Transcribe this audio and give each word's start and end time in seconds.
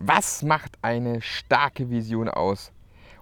Was 0.00 0.44
macht 0.44 0.78
eine 0.80 1.20
starke 1.20 1.90
Vision 1.90 2.28
aus? 2.28 2.70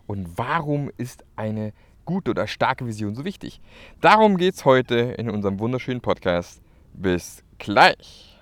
Und 0.07 0.37
warum 0.37 0.91
ist 0.99 1.25
eine 1.35 1.73
gute 2.05 2.33
oder 2.33 2.47
starke 2.47 2.87
Vision 2.87 3.15
so 3.15 3.25
wichtig? 3.25 3.63
Darum 4.03 4.37
geht 4.37 4.57
es 4.57 4.67
heute 4.67 4.95
in 4.95 5.31
unserem 5.31 5.59
wunderschönen 5.59 6.03
Podcast. 6.03 6.61
Bis 6.93 7.43
gleich. 7.57 8.39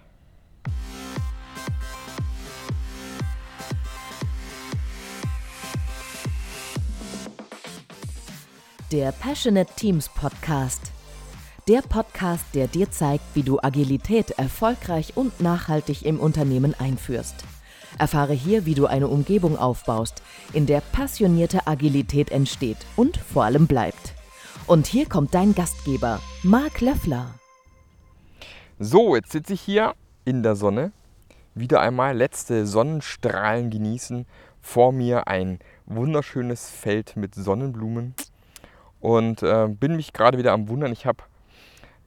Der 8.90 9.12
Passionate 9.12 9.72
Teams 9.76 10.08
Podcast. 10.08 10.90
Der 11.68 11.82
Podcast, 11.82 12.46
der 12.52 12.66
dir 12.66 12.90
zeigt, 12.90 13.24
wie 13.34 13.44
du 13.44 13.60
Agilität 13.60 14.32
erfolgreich 14.32 15.16
und 15.16 15.40
nachhaltig 15.40 16.04
im 16.04 16.18
Unternehmen 16.18 16.74
einführst. 16.74 17.44
Erfahre 17.98 18.32
hier, 18.32 18.66
wie 18.66 18.74
du 18.74 18.86
eine 18.86 19.08
Umgebung 19.08 19.58
aufbaust, 19.58 20.22
in 20.52 20.66
der 20.66 20.80
passionierte 20.80 21.66
Agilität 21.66 22.30
entsteht 22.30 22.78
und 22.96 23.16
vor 23.16 23.44
allem 23.44 23.66
bleibt. 23.66 24.14
Und 24.66 24.86
hier 24.86 25.06
kommt 25.06 25.34
dein 25.34 25.54
Gastgeber, 25.54 26.20
Marc 26.42 26.80
Löffler. 26.80 27.34
So, 28.78 29.14
jetzt 29.14 29.32
sitze 29.32 29.52
ich 29.52 29.60
hier 29.60 29.94
in 30.24 30.42
der 30.42 30.56
Sonne. 30.56 30.92
Wieder 31.54 31.80
einmal 31.80 32.16
letzte 32.16 32.66
Sonnenstrahlen 32.66 33.70
genießen. 33.70 34.26
Vor 34.60 34.92
mir 34.92 35.28
ein 35.28 35.58
wunderschönes 35.86 36.70
Feld 36.70 37.16
mit 37.16 37.34
Sonnenblumen. 37.34 38.14
Und 39.00 39.42
äh, 39.42 39.68
bin 39.68 39.96
mich 39.96 40.12
gerade 40.12 40.38
wieder 40.38 40.52
am 40.52 40.68
Wundern. 40.68 40.92
Ich 40.92 41.06
habe 41.06 41.22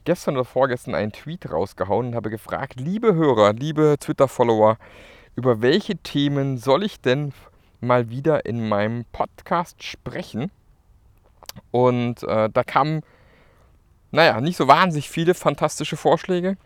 gestern 0.03 0.35
oder 0.35 0.45
vorgestern 0.45 0.95
einen 0.95 1.11
Tweet 1.11 1.51
rausgehauen 1.51 2.07
und 2.07 2.15
habe 2.15 2.29
gefragt, 2.29 2.79
liebe 2.79 3.13
Hörer, 3.13 3.53
liebe 3.53 3.97
Twitter-Follower, 3.99 4.77
über 5.37 5.61
welche 5.61 5.95
Themen 5.95 6.57
soll 6.57 6.83
ich 6.83 6.99
denn 6.99 7.31
mal 7.79 8.09
wieder 8.09 8.45
in 8.45 8.67
meinem 8.67 9.05
Podcast 9.13 9.83
sprechen? 9.83 10.51
Und 11.69 12.23
äh, 12.23 12.49
da 12.49 12.63
kamen, 12.63 13.03
naja, 14.11 14.41
nicht 14.41 14.57
so 14.57 14.67
wahnsinnig 14.67 15.09
viele 15.09 15.35
fantastische 15.35 15.95
Vorschläge. 15.95 16.57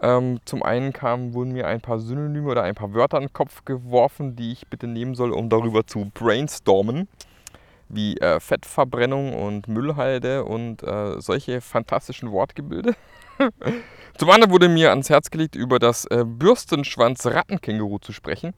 Ähm, 0.00 0.40
zum 0.46 0.62
einen 0.62 0.94
kamen, 0.94 1.34
wurden 1.34 1.52
mir 1.52 1.66
ein 1.66 1.82
paar 1.82 1.98
Synonyme 1.98 2.50
oder 2.50 2.62
ein 2.62 2.74
paar 2.74 2.94
Wörter 2.94 3.18
in 3.18 3.24
den 3.24 3.32
Kopf 3.34 3.64
geworfen, 3.66 4.36
die 4.36 4.52
ich 4.52 4.66
bitte 4.68 4.86
nehmen 4.86 5.14
soll, 5.14 5.32
um 5.32 5.50
darüber 5.50 5.86
zu 5.86 6.10
brainstormen, 6.14 7.08
wie 7.90 8.16
äh, 8.18 8.40
Fettverbrennung 8.40 9.34
und 9.34 9.68
Müllhalde 9.68 10.44
und 10.44 10.82
äh, 10.82 11.20
solche 11.20 11.60
fantastischen 11.60 12.30
Wortgebilde. 12.30 12.94
Zum 14.16 14.30
anderen 14.30 14.52
wurde 14.52 14.68
mir 14.68 14.90
ans 14.90 15.10
Herz 15.10 15.30
gelegt, 15.30 15.54
über 15.54 15.78
das 15.78 16.04
äh, 16.06 16.24
Bürstenschwanz-Rattenkänguru 16.26 17.98
zu 17.98 18.12
sprechen. 18.12 18.54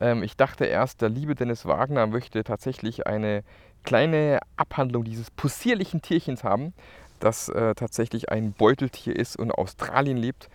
Ähm, 0.00 0.22
ich 0.22 0.36
dachte 0.36 0.64
erst, 0.64 1.02
der 1.02 1.08
liebe 1.08 1.34
Dennis 1.34 1.66
Wagner 1.66 2.06
möchte 2.06 2.42
tatsächlich 2.44 3.06
eine 3.06 3.44
kleine 3.84 4.40
Abhandlung 4.56 5.04
dieses 5.04 5.30
possierlichen 5.30 6.02
Tierchens 6.02 6.44
haben, 6.44 6.72
das 7.20 7.48
äh, 7.48 7.74
tatsächlich 7.74 8.30
ein 8.30 8.52
Beuteltier 8.52 9.14
ist 9.14 9.36
und 9.36 9.52
Australien 9.52 10.16
lebt, 10.16 10.48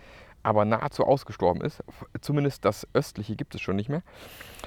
aber 0.43 0.65
nahezu 0.65 1.05
ausgestorben 1.05 1.61
ist. 1.61 1.83
Zumindest 2.21 2.65
das 2.65 2.88
östliche 2.93 3.35
gibt 3.35 3.55
es 3.55 3.61
schon 3.61 3.75
nicht 3.75 3.89
mehr. 3.89 4.02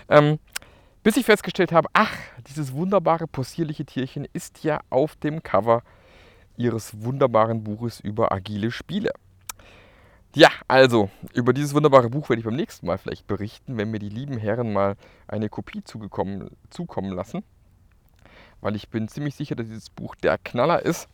Ähm, 0.09 0.39
bis 1.03 1.17
ich 1.17 1.25
festgestellt 1.25 1.73
habe, 1.73 1.89
ach, 1.95 2.15
dieses 2.47 2.75
wunderbare 2.75 3.27
possierliche 3.27 3.87
Tierchen 3.87 4.29
ist 4.33 4.63
ja 4.65 4.81
auf 4.91 5.17
dem 5.17 5.43
Cover 5.43 5.83
ihres 6.61 7.03
wunderbaren 7.03 7.65
Buches 7.65 8.01
über 8.01 8.33
agile 8.33 8.71
Spiele. 8.71 9.13
Ja, 10.35 10.51
also, 10.69 11.11
über 11.35 11.53
dieses 11.53 11.75
wunderbare 11.75 12.09
Buch 12.11 12.29
werde 12.29 12.41
ich 12.41 12.47
beim 12.47 12.55
nächsten 12.55 12.87
Mal 12.87 12.99
vielleicht 12.99 13.27
berichten, 13.27 13.77
wenn 13.77 13.91
mir 13.91 13.99
die 13.99 14.11
lieben 14.11 14.39
Herren 14.39 14.73
mal 14.73 14.97
eine 15.27 15.49
Kopie 15.49 15.83
zugekommen, 15.83 16.51
zukommen 16.69 17.13
lassen. 17.13 17.43
Weil 18.61 18.77
ich 18.77 18.91
bin 18.91 19.09
ziemlich 19.09 19.35
sicher, 19.35 19.57
dass 19.57 19.67
dieses 19.67 19.91
Buch 19.91 20.15
der 20.15 20.39
Knaller 20.39 20.85
ist. 20.85 21.09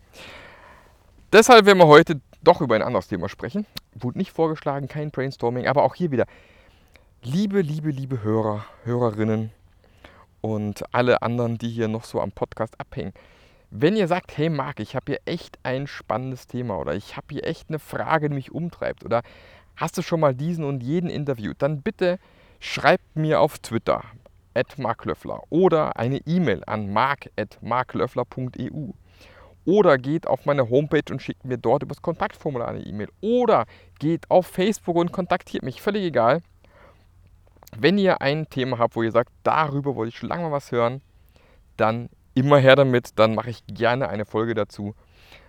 Deshalb 1.33 1.65
werden 1.65 1.79
wir 1.79 1.87
heute 1.87 2.21
doch 2.43 2.61
über 2.61 2.75
ein 2.75 2.83
anderes 2.83 3.09
Thema 3.09 3.29
sprechen. 3.29 3.67
Wurde 3.95 4.19
nicht 4.19 4.33
vorgeschlagen, 4.33 4.89
kein 4.89 5.11
Brainstorming, 5.11 5.67
aber 5.67 5.85
auch 5.85 5.95
hier 5.95 6.11
wieder. 6.11 6.27
Liebe, 7.23 7.61
liebe, 7.61 7.91
liebe 7.91 8.23
Hörer, 8.23 8.67
Hörerinnen 8.85 9.51
und 10.41 10.95
alle 10.95 11.23
anderen, 11.23 11.57
die 11.57 11.71
hier 11.71 11.89
noch 11.89 12.05
so 12.05 12.21
am 12.21 12.33
Podcast 12.33 12.79
abhängen. 12.79 13.13
Wenn 13.71 13.97
ihr 13.97 14.07
sagt, 14.07 14.39
hey 14.39 14.49
Marc, 14.49 14.81
ich 14.81 14.95
habe 14.95 15.13
hier 15.13 15.21
echt 15.25 15.59
ein 15.63 15.87
spannendes 15.87 16.47
Thema 16.47 16.79
oder 16.79 16.95
ich 16.95 17.17
habe 17.17 17.27
hier 17.31 17.45
echt 17.45 17.69
eine 17.69 17.79
Frage, 17.79 18.29
die 18.29 18.35
mich 18.35 18.53
umtreibt 18.53 19.05
oder 19.05 19.23
hast 19.75 19.99
du 19.99 20.03
schon 20.03 20.21
mal 20.21 20.35
diesen 20.35 20.65
und 20.65 20.83
jeden 20.83 21.11
interviewt, 21.11 21.61
dann 21.61 21.83
bitte 21.83 22.19
schreibt 22.61 23.17
mir 23.17 23.41
auf 23.41 23.59
Twitter 23.59 24.03
at 24.55 24.79
marklöffler 24.79 25.43
oder 25.51 25.99
eine 25.99 26.19
E-Mail 26.27 26.63
an 26.67 26.93
mark.marklöffler.eu 26.93 28.93
oder 29.65 29.99
geht 29.99 30.29
auf 30.29 30.47
meine 30.47 30.71
Homepage 30.71 31.13
und 31.13 31.21
schickt 31.21 31.45
mir 31.45 31.59
dort 31.59 31.83
übers 31.83 32.01
Kontaktformular 32.01 32.69
eine 32.69 32.87
E-Mail 32.87 33.09
oder 33.21 33.67
geht 33.99 34.31
auf 34.31 34.47
Facebook 34.47 34.97
und 34.97 35.13
kontaktiert 35.13 35.65
mich, 35.65 35.83
völlig 35.83 36.05
egal. 36.05 36.41
Wenn 37.77 37.99
ihr 37.99 38.23
ein 38.23 38.49
Thema 38.49 38.79
habt, 38.79 38.97
wo 38.97 39.03
ihr 39.03 39.13
sagt, 39.13 39.33
darüber 39.43 39.97
wollte 39.97 40.11
ich 40.11 40.19
schon 40.19 40.29
lange 40.29 40.45
mal 40.45 40.53
was 40.53 40.71
hören, 40.71 41.03
dann 41.77 42.09
immer 42.37 42.59
her 42.59 42.77
damit, 42.77 43.19
dann 43.19 43.35
mache 43.35 43.51
ich 43.51 43.67
gerne 43.67 44.09
eine 44.09 44.27
Folge 44.27 44.55
dazu. 44.55 44.95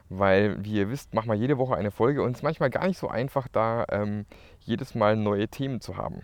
Weil, 0.10 0.64
wie 0.64 0.76
ihr 0.76 0.90
wisst, 0.90 1.14
machen 1.14 1.30
wir 1.30 1.36
jede 1.36 1.58
Woche 1.58 1.76
eine 1.76 1.92
Folge 1.92 2.24
und 2.24 2.32
es 2.32 2.38
ist 2.38 2.44
manchmal 2.44 2.70
gar 2.70 2.88
nicht 2.88 2.98
so 2.98 3.10
einfach, 3.10 3.50
da 3.50 3.86
ähm, 3.90 4.26
jedes 4.62 4.96
Mal 4.96 5.18
neue 5.18 5.50
Themen 5.50 5.82
zu 5.82 5.98
haben. 5.98 6.22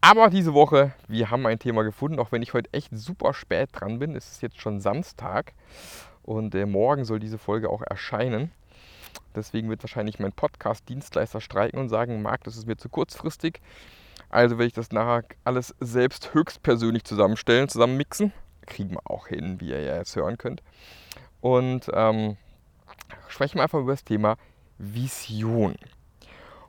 Aber 0.00 0.30
diese 0.30 0.52
Woche, 0.52 0.92
wir 1.06 1.30
haben 1.30 1.46
ein 1.46 1.60
Thema 1.60 1.84
gefunden, 1.84 2.18
auch 2.18 2.32
wenn 2.32 2.42
ich 2.42 2.54
heute 2.54 2.72
echt 2.72 2.88
super 2.90 3.34
spät 3.34 3.68
dran 3.72 4.00
bin. 4.00 4.16
Es 4.16 4.32
ist 4.32 4.42
jetzt 4.42 4.60
schon 4.60 4.80
Samstag 4.80 5.52
und 6.24 6.56
äh, 6.56 6.66
morgen 6.66 7.04
soll 7.04 7.20
diese 7.20 7.38
Folge 7.38 7.70
auch 7.70 7.82
erscheinen. 7.82 8.50
Deswegen 9.36 9.70
wird 9.70 9.84
wahrscheinlich 9.84 10.18
mein 10.18 10.32
Podcast-Dienstleister 10.32 11.40
streiken 11.40 11.78
und 11.78 11.88
sagen, 11.88 12.20
Marc, 12.20 12.42
das 12.42 12.56
ist 12.56 12.66
mir 12.66 12.76
zu 12.76 12.88
kurzfristig. 12.88 13.60
Also 14.28 14.58
werde 14.58 14.66
ich 14.66 14.72
das 14.72 14.90
nachher 14.90 15.22
alles 15.44 15.72
selbst 15.78 16.34
höchstpersönlich 16.34 17.04
zusammenstellen, 17.04 17.68
zusammenmixen 17.68 18.32
kriegen 18.66 18.92
wir 18.92 19.10
auch 19.10 19.28
hin, 19.28 19.60
wie 19.60 19.70
ihr 19.70 19.82
ja 19.82 19.96
jetzt 19.96 20.16
hören 20.16 20.38
könnt. 20.38 20.62
Und 21.40 21.90
ähm, 21.92 22.36
sprechen 23.28 23.56
wir 23.56 23.62
einfach 23.62 23.80
über 23.80 23.92
das 23.92 24.04
Thema 24.04 24.36
Vision. 24.78 25.76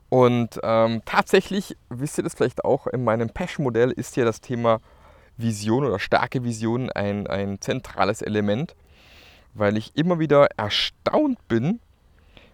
Und 0.08 0.60
ähm, 0.62 1.02
tatsächlich, 1.04 1.76
wisst 1.88 2.18
ihr 2.18 2.24
das 2.24 2.34
vielleicht 2.34 2.64
auch, 2.64 2.86
in 2.86 3.02
meinem 3.02 3.30
Pesh-Modell 3.30 3.90
ist 3.90 4.16
ja 4.16 4.24
das 4.24 4.40
Thema 4.40 4.80
Vision 5.36 5.84
oder 5.84 5.98
starke 5.98 6.44
Vision 6.44 6.90
ein, 6.92 7.26
ein 7.26 7.60
zentrales 7.60 8.22
Element, 8.22 8.76
weil 9.54 9.76
ich 9.76 9.96
immer 9.96 10.18
wieder 10.18 10.46
erstaunt 10.56 11.48
bin, 11.48 11.80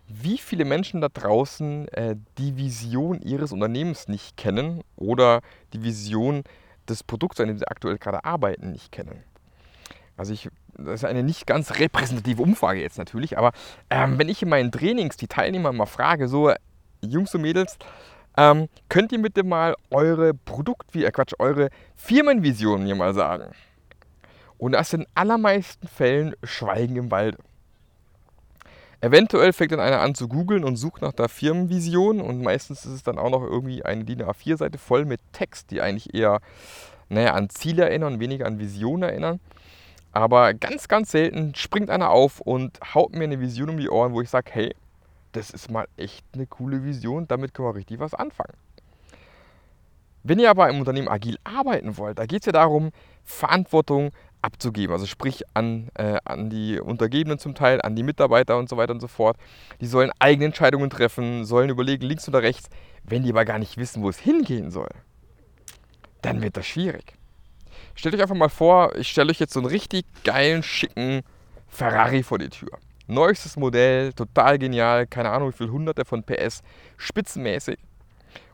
wie 0.08 0.38
viele 0.38 0.64
Menschen 0.64 1.00
da 1.00 1.08
draußen 1.08 1.88
äh, 1.88 2.16
die 2.38 2.56
Vision 2.56 3.20
ihres 3.20 3.52
Unternehmens 3.52 4.08
nicht 4.08 4.36
kennen 4.36 4.82
oder 4.96 5.40
die 5.72 5.82
Vision 5.84 6.42
des 6.88 7.04
Produkts, 7.04 7.40
an 7.40 7.48
dem 7.48 7.58
sie 7.58 7.68
aktuell 7.68 7.98
gerade 7.98 8.24
arbeiten, 8.24 8.72
nicht 8.72 8.90
kennen. 8.90 9.22
Also 10.20 10.34
ich, 10.34 10.50
das 10.76 10.96
ist 10.96 11.04
eine 11.06 11.22
nicht 11.22 11.46
ganz 11.46 11.78
repräsentative 11.78 12.42
Umfrage 12.42 12.82
jetzt 12.82 12.98
natürlich, 12.98 13.38
aber 13.38 13.52
ähm, 13.88 14.18
wenn 14.18 14.28
ich 14.28 14.42
in 14.42 14.50
meinen 14.50 14.70
Trainings 14.70 15.16
die 15.16 15.28
Teilnehmer 15.28 15.72
mal 15.72 15.86
frage, 15.86 16.28
so 16.28 16.52
Jungs 17.00 17.34
und 17.34 17.40
Mädels, 17.40 17.78
ähm, 18.36 18.68
könnt 18.90 19.12
ihr 19.12 19.22
bitte 19.22 19.44
mal 19.44 19.74
eure 19.90 20.34
Produkt, 20.34 20.94
äh 20.94 21.10
Quatsch, 21.10 21.32
eure 21.38 21.70
Firmenvision 21.96 22.84
mir 22.84 22.96
mal 22.96 23.14
sagen? 23.14 23.52
Und 24.58 24.72
das 24.72 24.92
in 24.92 25.06
allermeisten 25.14 25.88
Fällen 25.88 26.34
Schweigen 26.44 26.96
im 26.96 27.10
Walde. 27.10 27.38
Eventuell 29.00 29.54
fängt 29.54 29.72
dann 29.72 29.80
einer 29.80 30.02
an 30.02 30.14
zu 30.14 30.28
googeln 30.28 30.64
und 30.64 30.76
sucht 30.76 31.00
nach 31.00 31.14
der 31.14 31.30
Firmenvision 31.30 32.20
und 32.20 32.42
meistens 32.42 32.84
ist 32.84 32.92
es 32.92 33.02
dann 33.02 33.18
auch 33.18 33.30
noch 33.30 33.42
irgendwie 33.42 33.86
eine 33.86 34.04
DIN 34.04 34.22
A4-Seite 34.22 34.76
voll 34.76 35.06
mit 35.06 35.20
Text, 35.32 35.70
die 35.70 35.80
eigentlich 35.80 36.12
eher 36.14 36.42
naja, 37.08 37.32
an 37.32 37.48
Ziele 37.48 37.88
erinnern, 37.88 38.20
weniger 38.20 38.44
an 38.44 38.58
Visionen 38.58 39.08
erinnern. 39.08 39.40
Aber 40.12 40.54
ganz, 40.54 40.88
ganz 40.88 41.10
selten 41.10 41.54
springt 41.54 41.90
einer 41.90 42.10
auf 42.10 42.40
und 42.40 42.78
haut 42.94 43.12
mir 43.12 43.24
eine 43.24 43.40
Vision 43.40 43.70
um 43.70 43.76
die 43.76 43.90
Ohren, 43.90 44.12
wo 44.12 44.20
ich 44.20 44.30
sage, 44.30 44.50
hey, 44.52 44.74
das 45.32 45.50
ist 45.50 45.70
mal 45.70 45.86
echt 45.96 46.24
eine 46.34 46.46
coole 46.46 46.84
Vision, 46.84 47.28
damit 47.28 47.54
können 47.54 47.68
wir 47.68 47.74
richtig 47.76 48.00
was 48.00 48.14
anfangen. 48.14 48.56
Wenn 50.22 50.38
ihr 50.38 50.50
aber 50.50 50.68
im 50.68 50.80
Unternehmen 50.80 51.08
agil 51.08 51.38
arbeiten 51.44 51.96
wollt, 51.96 52.18
da 52.18 52.26
geht 52.26 52.42
es 52.42 52.46
ja 52.46 52.52
darum, 52.52 52.90
Verantwortung 53.24 54.10
abzugeben. 54.42 54.92
Also 54.92 55.06
sprich 55.06 55.44
an, 55.54 55.88
äh, 55.94 56.18
an 56.24 56.50
die 56.50 56.78
Untergebenen 56.80 57.38
zum 57.38 57.54
Teil, 57.54 57.80
an 57.80 57.96
die 57.96 58.02
Mitarbeiter 58.02 58.58
und 58.58 58.68
so 58.68 58.76
weiter 58.76 58.92
und 58.92 59.00
so 59.00 59.08
fort. 59.08 59.36
Die 59.80 59.86
sollen 59.86 60.10
eigene 60.18 60.46
Entscheidungen 60.46 60.90
treffen, 60.90 61.44
sollen 61.44 61.70
überlegen, 61.70 62.04
links 62.06 62.28
oder 62.28 62.42
rechts. 62.42 62.68
Wenn 63.04 63.22
die 63.22 63.30
aber 63.30 63.44
gar 63.44 63.58
nicht 63.58 63.76
wissen, 63.76 64.02
wo 64.02 64.08
es 64.08 64.18
hingehen 64.18 64.70
soll, 64.70 64.90
dann 66.22 66.42
wird 66.42 66.56
das 66.56 66.66
schwierig. 66.66 67.14
Stellt 68.00 68.14
euch 68.14 68.22
einfach 68.22 68.34
mal 68.34 68.48
vor, 68.48 68.96
ich 68.96 69.08
stelle 69.08 69.30
euch 69.30 69.38
jetzt 69.40 69.52
so 69.52 69.60
einen 69.60 69.68
richtig 69.68 70.06
geilen, 70.24 70.62
schicken 70.62 71.20
Ferrari 71.68 72.22
vor 72.22 72.38
die 72.38 72.48
Tür. 72.48 72.70
Neuestes 73.08 73.58
Modell, 73.58 74.14
total 74.14 74.58
genial, 74.58 75.06
keine 75.06 75.28
Ahnung 75.28 75.50
wie 75.50 75.56
viel 75.58 75.68
hunderte 75.68 76.06
von 76.06 76.22
PS, 76.22 76.62
spitzenmäßig. 76.96 77.78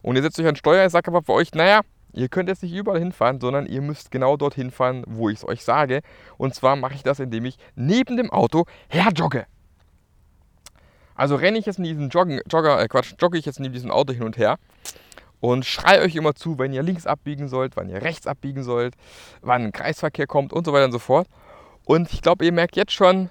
Und 0.03 0.17
ihr 0.17 0.23
setzt 0.23 0.41
euch 0.41 0.49
an 0.49 0.57
Steuer, 0.57 0.85
ich 0.85 0.91
sage 0.91 1.07
aber 1.13 1.23
für 1.23 1.35
euch, 1.35 1.55
naja, 1.55 1.83
Ihr 2.13 2.29
könnt 2.29 2.49
jetzt 2.49 2.65
nicht 2.65 2.75
überall 2.75 2.99
hinfahren, 2.99 3.41
sondern 3.41 3.67
ihr 3.67 3.83
müsst 3.83 4.11
genau 4.11 4.37
dorthin 4.37 4.73
fahren, 4.73 5.05
wo 5.07 5.29
ich 5.29 5.37
es 5.37 5.47
euch 5.47 5.63
sage. 5.63 6.01
Und 6.39 6.55
zwar 6.55 6.75
mache 6.75 6.95
ich 6.95 7.05
das, 7.05 7.21
indem 7.21 7.45
ich 7.45 7.57
neben 7.77 8.17
dem 8.17 8.31
Auto 8.31 8.65
herjogge. 8.89 9.47
Also 11.15 11.37
renne 11.37 11.59
ich 11.59 11.67
jetzt 11.67 11.79
in 11.79 11.85
diesem 11.85 12.09
Joggen, 12.09 12.41
Jogger, 12.51 12.83
äh 12.83 12.89
Quatsch, 12.89 13.15
jogge 13.21 13.39
ich 13.39 13.47
jetzt 13.47 13.61
neben 13.61 13.75
diesem 13.75 13.93
Auto 13.93 14.13
hin 14.13 14.25
und 14.25 14.39
her 14.39 14.57
und 15.41 15.65
schreie 15.65 16.01
euch 16.01 16.17
immer 16.17 16.35
zu, 16.35 16.59
wenn 16.59 16.73
ihr 16.73 16.83
links 16.83 17.07
abbiegen 17.07 17.49
sollt, 17.49 17.77
wann 17.77 17.89
ihr 17.89 18.03
rechts 18.03 18.27
abbiegen 18.27 18.63
sollt, 18.63 18.95
wann 19.43 19.65
ein 19.65 19.73
Kreisverkehr 19.73 20.27
kommt 20.27 20.53
und 20.53 20.65
so 20.65 20.73
weiter 20.73 20.87
und 20.87 20.93
so 20.93 20.99
fort. 20.99 21.29
Und 21.85 22.13
ich 22.13 22.23
glaube, 22.23 22.45
ihr 22.45 22.53
merkt 22.53 22.77
jetzt 22.77 22.93
schon, 22.93 23.31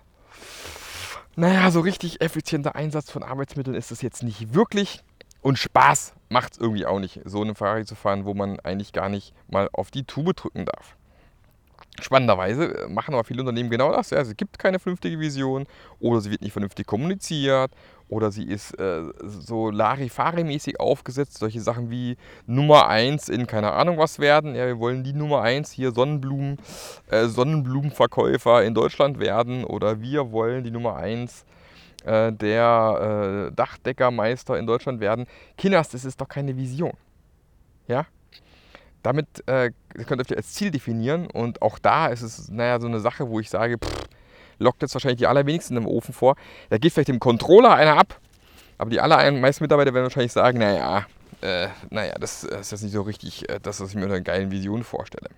naja, 1.35 1.69
so 1.71 1.81
richtig 1.81 2.21
effizienter 2.21 2.75
Einsatz 2.75 3.11
von 3.11 3.23
Arbeitsmitteln 3.23 3.75
ist 3.75 3.91
es 3.91 4.01
jetzt 4.01 4.23
nicht 4.23 4.53
wirklich. 4.53 5.01
Und 5.41 5.59
Spaß 5.59 6.13
macht 6.29 6.53
es 6.53 6.59
irgendwie 6.59 6.85
auch 6.85 6.99
nicht, 6.99 7.21
so 7.25 7.41
eine 7.41 7.53
Ferrari 7.53 7.85
zu 7.85 7.95
fahren, 7.95 8.25
wo 8.25 8.33
man 8.33 8.59
eigentlich 8.61 8.93
gar 8.93 9.09
nicht 9.09 9.33
mal 9.47 9.69
auf 9.73 9.91
die 9.91 10.03
Tube 10.03 10.35
drücken 10.35 10.65
darf. 10.65 10.95
Spannenderweise 12.01 12.83
äh, 12.83 12.87
machen 12.87 13.13
aber 13.13 13.23
viele 13.23 13.41
Unternehmen 13.41 13.69
genau 13.69 13.91
das. 13.91 14.09
Ja. 14.09 14.19
Es 14.19 14.35
gibt 14.35 14.59
keine 14.59 14.79
vernünftige 14.79 15.19
Vision 15.19 15.65
oder 15.99 16.21
sie 16.21 16.31
wird 16.31 16.41
nicht 16.41 16.51
vernünftig 16.51 16.87
kommuniziert 16.87 17.71
oder 18.07 18.31
sie 18.31 18.43
ist 18.43 18.79
äh, 18.79 19.03
so 19.23 19.69
Larifari-mäßig 19.69 20.79
aufgesetzt. 20.79 21.37
Solche 21.37 21.61
Sachen 21.61 21.89
wie 21.89 22.17
Nummer 22.45 22.87
1 22.87 23.29
in 23.29 23.47
keine 23.47 23.71
Ahnung 23.71 23.97
was 23.97 24.19
werden. 24.19 24.55
Ja, 24.55 24.67
wir 24.67 24.79
wollen 24.79 25.03
die 25.03 25.13
Nummer 25.13 25.41
1 25.41 25.71
hier 25.71 25.91
Sonnenblumen, 25.91 26.57
äh, 27.09 27.25
Sonnenblumenverkäufer 27.25 28.63
in 28.63 28.73
Deutschland 28.73 29.19
werden 29.19 29.63
oder 29.63 30.01
wir 30.01 30.31
wollen 30.31 30.63
die 30.63 30.71
Nummer 30.71 30.97
1 30.97 31.45
äh, 32.05 32.31
der 32.31 33.49
äh, 33.49 33.55
Dachdeckermeister 33.55 34.57
in 34.57 34.67
Deutschland 34.67 34.99
werden. 34.99 35.25
Kinders, 35.57 35.89
das 35.89 36.05
ist 36.05 36.21
doch 36.21 36.27
keine 36.27 36.55
Vision. 36.55 36.93
Ja, 37.87 38.05
damit 39.05 39.47
äh, 39.47 39.71
könnt 40.07 40.29
ihr 40.29 40.37
als 40.37 40.53
Ziel 40.53 40.71
definieren 40.71 41.27
und 41.27 41.61
auch 41.61 41.77
da 41.77 42.07
ist 42.07 42.21
es 42.21 42.49
naja, 42.49 42.79
so 42.79 42.87
eine 42.87 42.99
Sache, 42.99 43.29
wo 43.29 43.39
ich 43.39 43.49
sage, 43.49 43.77
pff, 43.77 44.07
lockt 44.59 44.81
jetzt 44.81 44.93
wahrscheinlich 44.93 45.19
die 45.19 45.27
allerwenigsten 45.27 45.77
im 45.77 45.87
Ofen 45.87 46.13
vor. 46.13 46.35
Da 46.69 46.77
geht 46.77 46.93
vielleicht 46.93 47.09
dem 47.09 47.19
Controller 47.19 47.73
einer 47.73 47.97
ab, 47.97 48.19
aber 48.77 48.89
die 48.89 48.99
allermeisten 48.99 49.63
Mitarbeiter 49.63 49.93
werden 49.93 50.05
wahrscheinlich 50.05 50.33
sagen, 50.33 50.59
naja, 50.59 51.05
äh, 51.41 51.67
naja, 51.89 52.15
das, 52.19 52.41
das, 52.41 52.61
ist 52.61 52.71
jetzt 52.71 52.83
nicht 52.83 52.93
so 52.93 53.01
richtig 53.01 53.49
äh, 53.49 53.59
das, 53.61 53.79
was 53.79 53.89
ich 53.89 53.95
mir 53.95 54.03
unter 54.03 54.15
einer 54.15 54.23
geilen 54.23 54.51
Vision 54.51 54.83
vorstelle. 54.83 55.29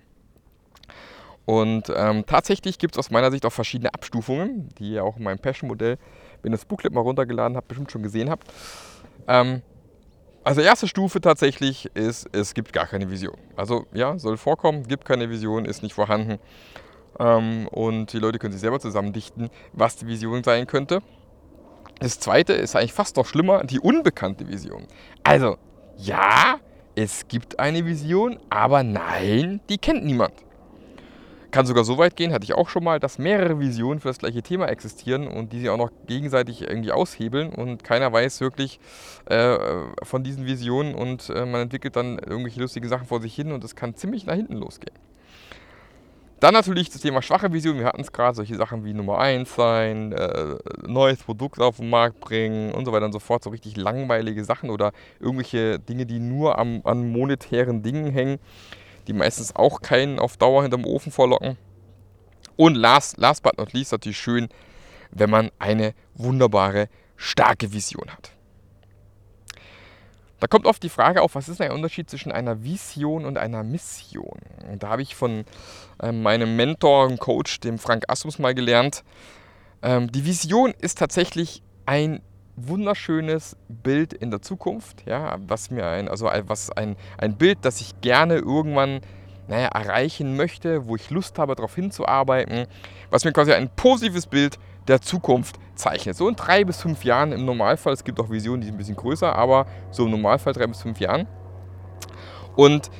Und 1.44 1.90
ähm, 1.96 2.24
tatsächlich 2.26 2.78
gibt 2.78 2.94
es 2.94 2.98
aus 2.98 3.10
meiner 3.10 3.30
Sicht 3.30 3.46
auch 3.46 3.52
verschiedene 3.52 3.94
Abstufungen, 3.94 4.68
die 4.78 4.92
ihr 4.92 5.04
auch 5.04 5.16
in 5.16 5.22
meinem 5.22 5.38
Passion-Modell, 5.38 5.96
wenn 6.42 6.52
ihr 6.52 6.56
das 6.56 6.66
Booklet 6.66 6.92
mal 6.92 7.00
runtergeladen 7.00 7.56
habt, 7.56 7.68
bestimmt 7.68 7.90
schon 7.90 8.02
gesehen 8.02 8.28
habt. 8.28 8.46
Ähm, 9.26 9.62
also 10.44 10.60
erste 10.60 10.88
Stufe 10.88 11.20
tatsächlich 11.20 11.90
ist, 11.94 12.28
es 12.32 12.54
gibt 12.54 12.72
gar 12.72 12.86
keine 12.86 13.10
Vision. 13.10 13.36
Also 13.56 13.86
ja, 13.92 14.18
soll 14.18 14.36
vorkommen, 14.36 14.86
gibt 14.88 15.04
keine 15.04 15.30
Vision, 15.30 15.64
ist 15.64 15.82
nicht 15.82 15.94
vorhanden. 15.94 16.38
Ähm, 17.18 17.68
und 17.68 18.12
die 18.12 18.18
Leute 18.18 18.38
können 18.38 18.52
sich 18.52 18.60
selber 18.60 18.80
zusammendichten, 18.80 19.50
was 19.72 19.96
die 19.96 20.06
Vision 20.06 20.42
sein 20.44 20.66
könnte. 20.66 21.02
Das 22.00 22.20
zweite 22.20 22.52
ist 22.52 22.76
eigentlich 22.76 22.92
fast 22.92 23.16
noch 23.16 23.26
schlimmer, 23.26 23.64
die 23.64 23.80
unbekannte 23.80 24.48
Vision. 24.48 24.86
Also 25.24 25.56
ja, 25.96 26.58
es 26.94 27.26
gibt 27.28 27.58
eine 27.58 27.84
Vision, 27.86 28.38
aber 28.50 28.82
nein, 28.84 29.60
die 29.68 29.78
kennt 29.78 30.04
niemand. 30.04 30.34
Kann 31.50 31.64
sogar 31.64 31.82
so 31.82 31.96
weit 31.96 32.14
gehen, 32.14 32.32
hatte 32.32 32.44
ich 32.44 32.52
auch 32.52 32.68
schon 32.68 32.84
mal, 32.84 33.00
dass 33.00 33.18
mehrere 33.18 33.58
Visionen 33.58 34.00
für 34.00 34.08
das 34.08 34.18
gleiche 34.18 34.42
Thema 34.42 34.66
existieren 34.66 35.26
und 35.26 35.52
die 35.52 35.60
sich 35.60 35.70
auch 35.70 35.78
noch 35.78 35.90
gegenseitig 36.06 36.62
irgendwie 36.62 36.92
aushebeln 36.92 37.52
und 37.52 37.82
keiner 37.84 38.12
weiß 38.12 38.42
wirklich 38.42 38.80
äh, 39.26 39.56
von 40.02 40.22
diesen 40.22 40.44
Visionen 40.44 40.94
und 40.94 41.30
äh, 41.30 41.46
man 41.46 41.62
entwickelt 41.62 41.96
dann 41.96 42.18
irgendwelche 42.18 42.60
lustigen 42.60 42.88
Sachen 42.88 43.06
vor 43.06 43.22
sich 43.22 43.34
hin 43.34 43.50
und 43.50 43.64
es 43.64 43.74
kann 43.74 43.94
ziemlich 43.94 44.26
nach 44.26 44.34
hinten 44.34 44.56
losgehen. 44.56 44.94
Dann 46.40 46.54
natürlich 46.54 46.90
das 46.90 47.00
Thema 47.00 47.20
schwache 47.20 47.52
Vision. 47.52 47.78
Wir 47.78 47.86
hatten 47.86 48.00
es 48.00 48.12
gerade, 48.12 48.36
solche 48.36 48.56
Sachen 48.56 48.84
wie 48.84 48.94
Nummer 48.94 49.18
1 49.18 49.54
sein, 49.54 50.12
äh, 50.12 50.56
neues 50.86 51.22
Produkt 51.22 51.60
auf 51.60 51.78
den 51.78 51.90
Markt 51.90 52.20
bringen 52.20 52.72
und 52.72 52.84
so 52.84 52.92
weiter 52.92 53.06
und 53.06 53.12
so 53.12 53.18
fort. 53.18 53.42
So 53.42 53.50
richtig 53.50 53.76
langweilige 53.76 54.44
Sachen 54.44 54.70
oder 54.70 54.92
irgendwelche 55.18 55.78
Dinge, 55.78 56.06
die 56.06 56.20
nur 56.20 56.58
am, 56.58 56.80
an 56.84 57.10
monetären 57.10 57.82
Dingen 57.82 58.12
hängen 58.12 58.38
die 59.08 59.14
meistens 59.14 59.56
auch 59.56 59.80
keinen 59.80 60.18
auf 60.18 60.36
Dauer 60.36 60.62
hinterm 60.62 60.84
Ofen 60.84 61.10
vorlocken. 61.10 61.56
Und 62.56 62.74
last, 62.74 63.16
last 63.16 63.42
but 63.42 63.56
not 63.56 63.72
least 63.72 63.92
natürlich 63.92 64.18
schön, 64.18 64.48
wenn 65.10 65.30
man 65.30 65.50
eine 65.58 65.94
wunderbare, 66.14 66.88
starke 67.16 67.72
Vision 67.72 68.10
hat. 68.10 68.32
Da 70.40 70.46
kommt 70.46 70.66
oft 70.66 70.82
die 70.82 70.88
Frage 70.88 71.22
auf, 71.22 71.34
was 71.34 71.48
ist 71.48 71.60
der 71.60 71.74
Unterschied 71.74 72.08
zwischen 72.08 72.30
einer 72.30 72.62
Vision 72.62 73.24
und 73.24 73.38
einer 73.38 73.64
Mission? 73.64 74.38
Und 74.70 74.82
da 74.82 74.88
habe 74.88 75.02
ich 75.02 75.16
von 75.16 75.44
äh, 76.00 76.12
meinem 76.12 76.56
Mentor 76.56 77.06
und 77.06 77.18
Coach, 77.18 77.60
dem 77.60 77.78
Frank 77.78 78.04
Assums, 78.08 78.38
mal 78.38 78.54
gelernt, 78.54 79.02
ähm, 79.82 80.10
die 80.10 80.24
Vision 80.24 80.74
ist 80.78 80.98
tatsächlich 80.98 81.62
ein 81.86 82.20
wunderschönes 82.56 83.56
Bild 83.68 84.12
in 84.12 84.30
der 84.30 84.42
Zukunft, 84.42 85.04
ja, 85.06 85.36
was 85.46 85.70
mir 85.70 85.86
ein, 85.86 86.08
also 86.08 86.26
was 86.26 86.70
ein, 86.70 86.96
ein 87.16 87.36
Bild, 87.36 87.58
das 87.62 87.80
ich 87.80 88.00
gerne 88.00 88.36
irgendwann 88.36 89.00
naja, 89.46 89.68
erreichen 89.68 90.36
möchte, 90.36 90.86
wo 90.86 90.96
ich 90.96 91.10
Lust 91.10 91.38
habe, 91.38 91.54
darauf 91.54 91.74
hinzuarbeiten, 91.74 92.66
was 93.10 93.24
mir 93.24 93.32
quasi 93.32 93.52
ein 93.52 93.70
positives 93.70 94.26
Bild 94.26 94.58
der 94.88 95.00
Zukunft 95.00 95.58
zeichnet. 95.74 96.16
So 96.16 96.28
in 96.28 96.36
drei 96.36 96.64
bis 96.64 96.80
fünf 96.80 97.04
Jahren 97.04 97.32
im 97.32 97.44
Normalfall, 97.44 97.92
es 97.92 98.04
gibt 98.04 98.18
auch 98.20 98.30
Visionen, 98.30 98.60
die 98.60 98.66
sind 98.66 98.74
ein 98.74 98.78
bisschen 98.78 98.96
größer, 98.96 99.34
aber 99.34 99.66
so 99.90 100.04
im 100.04 100.10
Normalfall 100.10 100.52
drei 100.52 100.66
bis 100.66 100.82
fünf 100.82 100.98
Jahren. 101.00 101.26
Und 102.56 102.90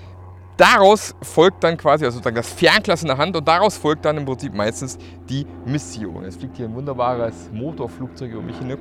daraus 0.57 1.15
folgt 1.23 1.65
dann 1.65 1.77
quasi 1.77 2.05
also 2.05 2.17
sozusagen 2.17 2.37
das 2.37 2.53
Fernglas 2.53 3.03
in 3.03 3.09
der 3.09 3.19
Hand 3.19 3.37
und 3.37 3.47
daraus 3.47 3.77
folgt 3.77 4.05
dann 4.05 4.17
im 4.17 4.25
Prinzip 4.25 4.55
meistens 4.55 4.99
die 5.29 5.47
Mission. 5.65 6.25
Es 6.25 6.37
fliegt 6.37 6.57
hier 6.57 6.67
ein 6.67 6.75
wunderbares 6.75 7.51
Motorflugzeug 7.53 8.31
über 8.31 8.43
mich 8.43 8.59
hinab 8.59 8.81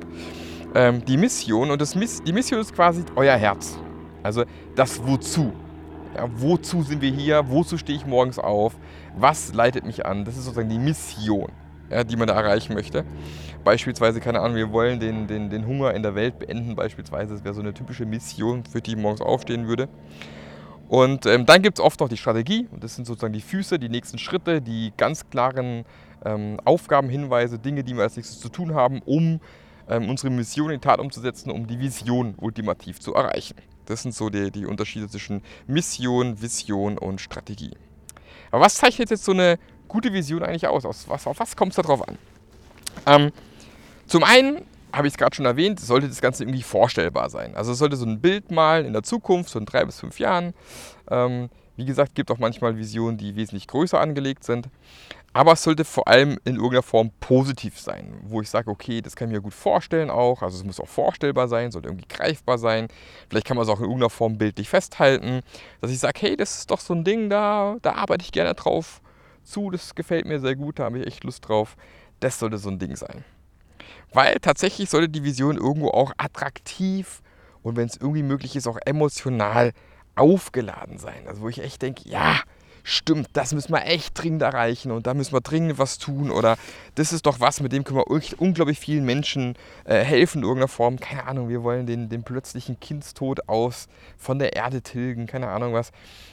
ähm, 0.74 1.04
die 1.04 1.16
Mission. 1.16 1.70
Und 1.70 1.80
das 1.80 1.94
Miss 1.94 2.22
die 2.22 2.32
Mission 2.32 2.60
ist 2.60 2.74
quasi 2.74 3.04
euer 3.16 3.36
Herz. 3.36 3.78
Also 4.22 4.44
das 4.74 5.04
Wozu. 5.04 5.52
Ja, 6.16 6.28
wozu 6.36 6.82
sind 6.82 7.02
wir 7.02 7.10
hier? 7.10 7.48
Wozu 7.48 7.78
stehe 7.78 7.98
ich 7.98 8.06
morgens 8.06 8.38
auf? 8.38 8.76
Was 9.16 9.52
leitet 9.52 9.84
mich 9.84 10.06
an? 10.06 10.24
Das 10.24 10.36
ist 10.36 10.44
sozusagen 10.44 10.68
die 10.68 10.78
Mission, 10.78 11.50
ja, 11.90 12.04
die 12.04 12.16
man 12.16 12.28
da 12.28 12.34
erreichen 12.34 12.74
möchte. 12.74 13.04
Beispielsweise, 13.64 14.20
keine 14.20 14.40
Ahnung, 14.40 14.56
wir 14.56 14.72
wollen 14.72 15.00
den, 15.00 15.26
den, 15.26 15.50
den 15.50 15.66
Hunger 15.66 15.94
in 15.94 16.02
der 16.02 16.14
Welt 16.14 16.38
beenden, 16.38 16.76
beispielsweise. 16.76 17.34
Das 17.34 17.44
wäre 17.44 17.54
so 17.54 17.60
eine 17.60 17.74
typische 17.74 18.06
Mission, 18.06 18.64
für 18.64 18.80
die 18.80 18.92
ich 18.92 18.96
morgens 18.96 19.20
aufstehen 19.20 19.66
würde. 19.66 19.88
Und 20.88 21.26
ähm, 21.26 21.44
dann 21.44 21.60
gibt 21.60 21.78
es 21.78 21.84
oft 21.84 22.00
noch 22.00 22.08
die 22.08 22.16
Strategie. 22.16 22.66
Und 22.70 22.82
das 22.82 22.94
sind 22.94 23.06
sozusagen 23.06 23.34
die 23.34 23.40
Füße, 23.40 23.78
die 23.78 23.88
nächsten 23.88 24.18
Schritte, 24.18 24.62
die 24.62 24.92
ganz 24.96 25.28
klaren 25.28 25.84
ähm, 26.24 26.58
Aufgabenhinweise, 26.64 27.58
Dinge, 27.58 27.84
die 27.84 27.94
wir 27.94 28.04
als 28.04 28.16
nächstes 28.16 28.40
zu 28.40 28.48
tun 28.48 28.74
haben, 28.74 29.02
um 29.04 29.40
ähm, 29.88 30.08
unsere 30.08 30.30
Mission 30.30 30.70
in 30.70 30.80
Tat 30.80 30.98
umzusetzen, 30.98 31.50
um 31.50 31.66
die 31.66 31.78
Vision 31.78 32.34
ultimativ 32.38 33.00
zu 33.00 33.14
erreichen. 33.14 33.56
Das 33.86 34.02
sind 34.02 34.14
so 34.14 34.28
die, 34.30 34.50
die 34.50 34.66
Unterschiede 34.66 35.08
zwischen 35.08 35.42
Mission, 35.66 36.40
Vision 36.40 36.98
und 36.98 37.20
Strategie. 37.20 37.74
Aber 38.50 38.64
was 38.64 38.76
zeichnet 38.76 39.10
jetzt 39.10 39.24
so 39.24 39.32
eine 39.32 39.58
gute 39.88 40.12
Vision 40.12 40.42
eigentlich 40.42 40.66
aus? 40.66 40.84
Auf 40.84 41.08
was, 41.08 41.26
auf 41.26 41.38
was 41.40 41.56
kommt 41.56 41.72
es 41.72 41.76
da 41.76 41.82
drauf 41.82 42.06
an? 42.06 42.18
Ähm, 43.06 43.32
zum 44.06 44.24
einen 44.24 44.62
habe 44.92 45.06
ich 45.06 45.14
es 45.14 45.18
gerade 45.18 45.34
schon 45.34 45.44
erwähnt, 45.44 45.80
sollte 45.80 46.08
das 46.08 46.20
Ganze 46.20 46.44
irgendwie 46.44 46.62
vorstellbar 46.62 47.30
sein. 47.30 47.54
Also 47.54 47.72
es 47.72 47.78
sollte 47.78 47.96
so 47.96 48.06
ein 48.06 48.20
Bild 48.20 48.50
malen 48.50 48.86
in 48.86 48.92
der 48.92 49.02
Zukunft, 49.02 49.50
so 49.50 49.58
in 49.58 49.66
drei 49.66 49.84
bis 49.84 50.00
fünf 50.00 50.18
Jahren. 50.18 50.54
Ähm, 51.10 51.50
wie 51.76 51.84
gesagt, 51.84 52.14
gibt 52.14 52.30
auch 52.30 52.38
manchmal 52.38 52.76
Visionen, 52.76 53.18
die 53.18 53.36
wesentlich 53.36 53.66
größer 53.68 54.00
angelegt 54.00 54.44
sind. 54.44 54.68
Aber 55.34 55.52
es 55.52 55.62
sollte 55.62 55.84
vor 55.84 56.08
allem 56.08 56.38
in 56.44 56.54
irgendeiner 56.56 56.82
Form 56.82 57.10
positiv 57.20 57.78
sein, 57.78 58.14
wo 58.24 58.40
ich 58.40 58.48
sage, 58.48 58.70
okay, 58.70 59.02
das 59.02 59.14
kann 59.14 59.28
ich 59.28 59.36
mir 59.36 59.42
gut 59.42 59.54
vorstellen 59.54 60.10
auch. 60.10 60.42
Also 60.42 60.56
es 60.56 60.64
muss 60.64 60.80
auch 60.80 60.88
vorstellbar 60.88 61.48
sein, 61.48 61.70
sollte 61.70 61.88
irgendwie 61.88 62.08
greifbar 62.08 62.58
sein. 62.58 62.88
Vielleicht 63.28 63.46
kann 63.46 63.56
man 63.56 63.64
es 63.64 63.68
auch 63.70 63.78
in 63.78 63.84
irgendeiner 63.84 64.10
Form 64.10 64.38
bildlich 64.38 64.68
festhalten, 64.68 65.42
dass 65.80 65.90
ich 65.90 65.98
sage, 65.98 66.18
hey, 66.20 66.36
das 66.36 66.58
ist 66.58 66.70
doch 66.70 66.80
so 66.80 66.94
ein 66.94 67.04
Ding, 67.04 67.28
da, 67.30 67.76
da 67.82 67.92
arbeite 67.92 68.24
ich 68.24 68.32
gerne 68.32 68.54
drauf 68.54 69.00
zu, 69.50 69.70
das 69.70 69.94
gefällt 69.94 70.26
mir 70.26 70.40
sehr 70.40 70.56
gut, 70.56 70.78
da 70.78 70.84
habe 70.84 70.98
ich 70.98 71.06
echt 71.06 71.24
Lust 71.24 71.48
drauf. 71.48 71.76
Das 72.20 72.38
sollte 72.38 72.58
so 72.58 72.68
ein 72.68 72.78
Ding 72.78 72.96
sein. 72.96 73.24
Weil 74.12 74.36
tatsächlich 74.36 74.90
sollte 74.90 75.08
die 75.08 75.24
Vision 75.24 75.56
irgendwo 75.56 75.90
auch 75.90 76.12
attraktiv 76.16 77.22
und 77.62 77.76
wenn 77.76 77.86
es 77.86 77.96
irgendwie 77.96 78.22
möglich 78.22 78.56
ist, 78.56 78.66
auch 78.66 78.78
emotional 78.84 79.72
aufgeladen 80.14 80.98
sein. 80.98 81.26
Also 81.26 81.42
wo 81.42 81.48
ich 81.48 81.60
echt 81.62 81.82
denke, 81.82 82.08
ja, 82.08 82.40
stimmt, 82.88 83.28
das 83.34 83.52
müssen 83.52 83.72
wir 83.72 83.84
echt 83.84 84.20
dringend 84.20 84.42
erreichen 84.42 84.90
und 84.90 85.06
da 85.06 85.12
müssen 85.12 85.32
wir 85.34 85.40
dringend 85.40 85.78
was 85.78 85.98
tun 85.98 86.30
oder 86.30 86.56
das 86.94 87.12
ist 87.12 87.26
doch 87.26 87.38
was, 87.38 87.60
mit 87.60 87.72
dem 87.72 87.84
können 87.84 87.98
wir 87.98 88.40
unglaublich 88.40 88.78
vielen 88.78 89.04
Menschen 89.04 89.54
äh, 89.84 90.02
helfen 90.02 90.38
in 90.38 90.44
irgendeiner 90.44 90.68
Form. 90.68 90.98
Keine 90.98 91.26
Ahnung, 91.26 91.48
wir 91.48 91.62
wollen 91.62 91.86
den, 91.86 92.08
den 92.08 92.22
plötzlichen 92.22 92.80
Kindstod 92.80 93.48
aus 93.48 93.88
von 94.16 94.38
der 94.38 94.56
Erde 94.56 94.80
tilgen, 94.80 95.26
keine 95.26 95.48
Ahnung 95.48 95.74
was. 95.74 95.92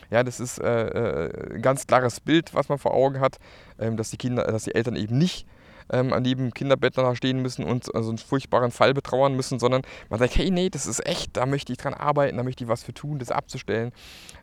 Ja, 0.10 0.24
das 0.24 0.40
ist 0.40 0.60
äh, 0.60 0.88
äh, 0.88 1.56
ein 1.56 1.62
ganz 1.62 1.88
klares 1.88 2.22
Bild, 2.22 2.54
was 2.54 2.70
man 2.70 2.78
vor 2.78 2.94
Augen 2.94 3.20
hat, 3.20 3.38
ähm, 3.78 3.98
dass 3.98 4.12
die 4.12 4.18
Kinder, 4.18 4.44
dass 4.46 4.64
die 4.64 4.76
Eltern 4.76 4.96
eben 4.96 5.18
nicht 5.18 5.46
ähm, 5.92 6.14
an 6.14 6.24
jedem 6.24 6.54
Kinderbett 6.54 6.98
danach 6.98 7.16
stehen 7.16 7.42
müssen 7.42 7.66
und 7.66 7.84
so 7.84 7.94
also 7.94 8.10
einen 8.10 8.18
furchtbaren 8.18 8.72
Fall 8.72 8.94
betrauern 8.94 9.36
müssen, 9.36 9.60
sondern 9.60 9.82
man 10.10 10.20
sagt, 10.20 10.38
hey, 10.38 10.52
nee, 10.52 10.70
das 10.70 10.88
ist 10.88 11.06
echt, 11.06 11.36
da 11.36 11.46
möchte 11.46 11.74
ich 11.74 11.78
dran 11.78 11.94
arbeiten, 11.94 12.38
da 12.38 12.44
möchte 12.44 12.64
ich 12.64 12.70
was 12.70 12.84
für 12.84 12.94
tun, 12.94 13.20
das 13.20 13.30
abzustellen. 13.30 13.92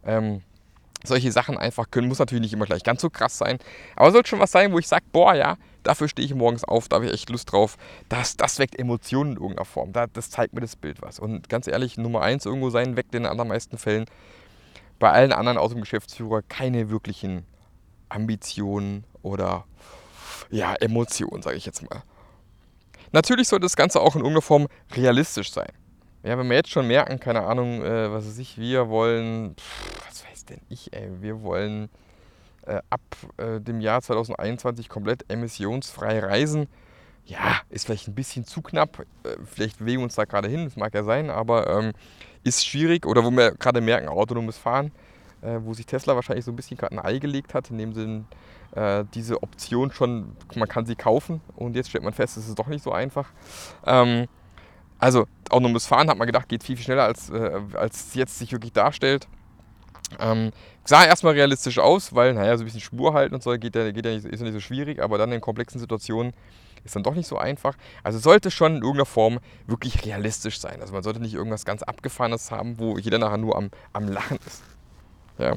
Ähm, 0.04 0.42
solche 1.04 1.32
Sachen 1.32 1.58
einfach 1.58 1.90
können. 1.90 2.08
Muss 2.08 2.18
natürlich 2.18 2.42
nicht 2.42 2.52
immer 2.52 2.66
gleich 2.66 2.82
ganz 2.82 3.00
so 3.02 3.10
krass 3.10 3.38
sein. 3.38 3.58
Aber 3.96 4.12
sollte 4.12 4.28
schon 4.28 4.40
was 4.40 4.52
sein, 4.52 4.72
wo 4.72 4.78
ich 4.78 4.88
sage, 4.88 5.04
boah, 5.12 5.34
ja, 5.34 5.56
dafür 5.82 6.08
stehe 6.08 6.26
ich 6.26 6.34
morgens 6.34 6.64
auf, 6.64 6.88
da 6.88 6.96
habe 6.96 7.06
ich 7.06 7.12
echt 7.12 7.30
Lust 7.30 7.50
drauf. 7.52 7.76
Das, 8.08 8.36
das 8.36 8.58
weckt 8.58 8.78
Emotionen 8.78 9.32
in 9.32 9.36
irgendeiner 9.36 9.64
Form. 9.64 9.92
Da, 9.92 10.06
das 10.06 10.30
zeigt 10.30 10.54
mir 10.54 10.60
das 10.60 10.76
Bild 10.76 11.02
was. 11.02 11.18
Und 11.18 11.48
ganz 11.48 11.66
ehrlich, 11.66 11.96
Nummer 11.96 12.22
eins 12.22 12.46
irgendwo 12.46 12.70
sein 12.70 12.96
weckt 12.96 13.14
in 13.14 13.24
den 13.24 13.30
allermeisten 13.30 13.78
Fällen 13.78 14.06
bei 14.98 15.10
allen 15.10 15.32
anderen 15.32 15.58
aus 15.58 15.72
dem 15.72 15.80
Geschäftsführer 15.80 16.42
keine 16.42 16.88
wirklichen 16.88 17.44
Ambitionen 18.08 19.04
oder 19.22 19.64
ja, 20.50 20.74
Emotionen, 20.74 21.42
sage 21.42 21.56
ich 21.56 21.66
jetzt 21.66 21.82
mal. 21.90 22.04
Natürlich 23.10 23.48
sollte 23.48 23.64
das 23.64 23.74
Ganze 23.74 24.00
auch 24.00 24.14
in 24.14 24.20
irgendeiner 24.20 24.42
Form 24.42 24.68
realistisch 24.94 25.50
sein. 25.50 25.72
Ja, 26.22 26.38
wenn 26.38 26.48
wir 26.48 26.56
jetzt 26.56 26.70
schon 26.70 26.86
merken, 26.86 27.18
keine 27.18 27.42
Ahnung, 27.42 27.82
äh, 27.82 28.12
was 28.12 28.26
weiß 28.26 28.38
ich, 28.38 28.58
wir 28.58 28.88
wollen, 28.88 29.56
pff, 29.56 30.06
was 30.06 30.24
weiß 30.24 30.31
denn 30.44 30.60
ich, 30.68 30.92
ey, 30.92 31.10
wir 31.20 31.42
wollen 31.42 31.88
äh, 32.66 32.80
ab 32.90 33.00
äh, 33.36 33.60
dem 33.60 33.80
Jahr 33.80 34.02
2021 34.02 34.88
komplett 34.88 35.30
emissionsfrei 35.30 36.20
reisen. 36.20 36.68
Ja, 37.24 37.60
ist 37.70 37.86
vielleicht 37.86 38.08
ein 38.08 38.14
bisschen 38.14 38.44
zu 38.44 38.62
knapp. 38.62 39.00
Äh, 39.24 39.36
vielleicht 39.44 39.78
bewegen 39.78 40.00
wir 40.00 40.04
uns 40.04 40.14
da 40.14 40.24
gerade 40.24 40.48
hin, 40.48 40.64
das 40.64 40.76
mag 40.76 40.94
ja 40.94 41.04
sein, 41.04 41.30
aber 41.30 41.68
ähm, 41.78 41.92
ist 42.44 42.66
schwierig. 42.66 43.06
Oder 43.06 43.24
wo 43.24 43.30
wir 43.30 43.52
gerade 43.52 43.80
merken, 43.80 44.08
autonomes 44.08 44.58
Fahren, 44.58 44.92
äh, 45.42 45.58
wo 45.62 45.74
sich 45.74 45.86
Tesla 45.86 46.14
wahrscheinlich 46.14 46.44
so 46.44 46.52
ein 46.52 46.56
bisschen 46.56 46.76
gerade 46.76 46.96
ein 46.96 47.04
Ei 47.04 47.18
gelegt 47.18 47.54
hat, 47.54 47.70
indem 47.70 47.92
sie 47.92 48.24
äh, 48.78 49.04
diese 49.14 49.42
Option 49.42 49.92
schon, 49.92 50.36
man 50.54 50.68
kann 50.68 50.86
sie 50.86 50.96
kaufen 50.96 51.40
und 51.56 51.76
jetzt 51.76 51.90
stellt 51.90 52.04
man 52.04 52.12
fest, 52.12 52.36
es 52.36 52.48
ist 52.48 52.58
doch 52.58 52.68
nicht 52.68 52.82
so 52.82 52.92
einfach. 52.92 53.30
Ähm, 53.84 54.26
also 54.98 55.26
autonomes 55.50 55.86
Fahren 55.86 56.08
hat 56.08 56.16
man 56.16 56.26
gedacht, 56.26 56.48
geht 56.48 56.62
viel, 56.62 56.76
viel 56.76 56.84
schneller, 56.84 57.04
als, 57.04 57.28
äh, 57.30 57.60
als 57.74 58.14
jetzt 58.14 58.38
sich 58.38 58.52
wirklich 58.52 58.72
darstellt. 58.72 59.26
Ähm, 60.20 60.52
sah 60.84 61.04
erstmal 61.04 61.34
realistisch 61.34 61.78
aus, 61.78 62.14
weil, 62.14 62.34
naja, 62.34 62.56
so 62.56 62.62
ein 62.62 62.66
bisschen 62.66 62.80
Spur 62.80 63.14
halten 63.14 63.34
und 63.34 63.42
so 63.42 63.50
geht 63.52 63.74
ja, 63.76 63.90
geht 63.90 64.04
ja 64.04 64.12
nicht, 64.12 64.24
ist 64.24 64.40
ja 64.40 64.44
nicht 64.44 64.54
so 64.54 64.60
schwierig, 64.60 65.02
aber 65.02 65.18
dann 65.18 65.32
in 65.32 65.40
komplexen 65.40 65.80
Situationen 65.80 66.32
ist 66.84 66.96
dann 66.96 67.02
doch 67.02 67.14
nicht 67.14 67.28
so 67.28 67.38
einfach. 67.38 67.76
Also 68.02 68.18
sollte 68.18 68.50
schon 68.50 68.72
in 68.72 68.82
irgendeiner 68.82 69.06
Form 69.06 69.38
wirklich 69.66 70.04
realistisch 70.04 70.60
sein. 70.60 70.80
Also 70.80 70.92
man 70.92 71.02
sollte 71.02 71.20
nicht 71.20 71.34
irgendwas 71.34 71.64
ganz 71.64 71.82
Abgefahrenes 71.82 72.50
haben, 72.50 72.78
wo 72.78 72.98
jeder 72.98 73.18
nachher 73.18 73.38
nur 73.38 73.56
am, 73.56 73.70
am 73.92 74.08
Lachen 74.08 74.38
ist. 74.46 74.62
Ja. 75.38 75.54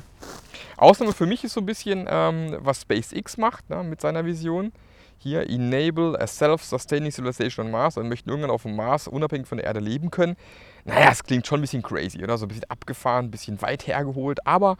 Ausnahme 0.77 1.13
für 1.13 1.25
mich 1.25 1.43
ist 1.43 1.53
so 1.53 1.61
ein 1.61 1.65
bisschen, 1.65 2.07
ähm, 2.09 2.57
was 2.59 2.81
SpaceX 2.81 3.37
macht 3.37 3.69
ne, 3.69 3.83
mit 3.83 4.01
seiner 4.01 4.25
Vision. 4.25 4.71
Hier, 5.17 5.49
enable 5.49 6.19
a 6.19 6.27
self-sustaining 6.27 7.11
civilization 7.11 7.65
on 7.65 7.71
Mars 7.71 7.97
und 7.97 8.07
möchten 8.07 8.29
irgendwann 8.29 8.51
auf 8.51 8.63
dem 8.63 8.75
Mars 8.75 9.07
unabhängig 9.07 9.47
von 9.47 9.57
der 9.57 9.65
Erde 9.65 9.79
leben 9.79 10.11
können. 10.11 10.35
Naja, 10.83 11.09
es 11.11 11.23
klingt 11.23 11.47
schon 11.47 11.59
ein 11.59 11.61
bisschen 11.61 11.81
crazy, 11.81 12.23
oder? 12.23 12.37
So 12.37 12.45
ein 12.45 12.49
bisschen 12.49 12.69
abgefahren, 12.69 13.25
ein 13.25 13.31
bisschen 13.31 13.61
weit 13.61 13.87
hergeholt, 13.87 14.45
aber 14.45 14.77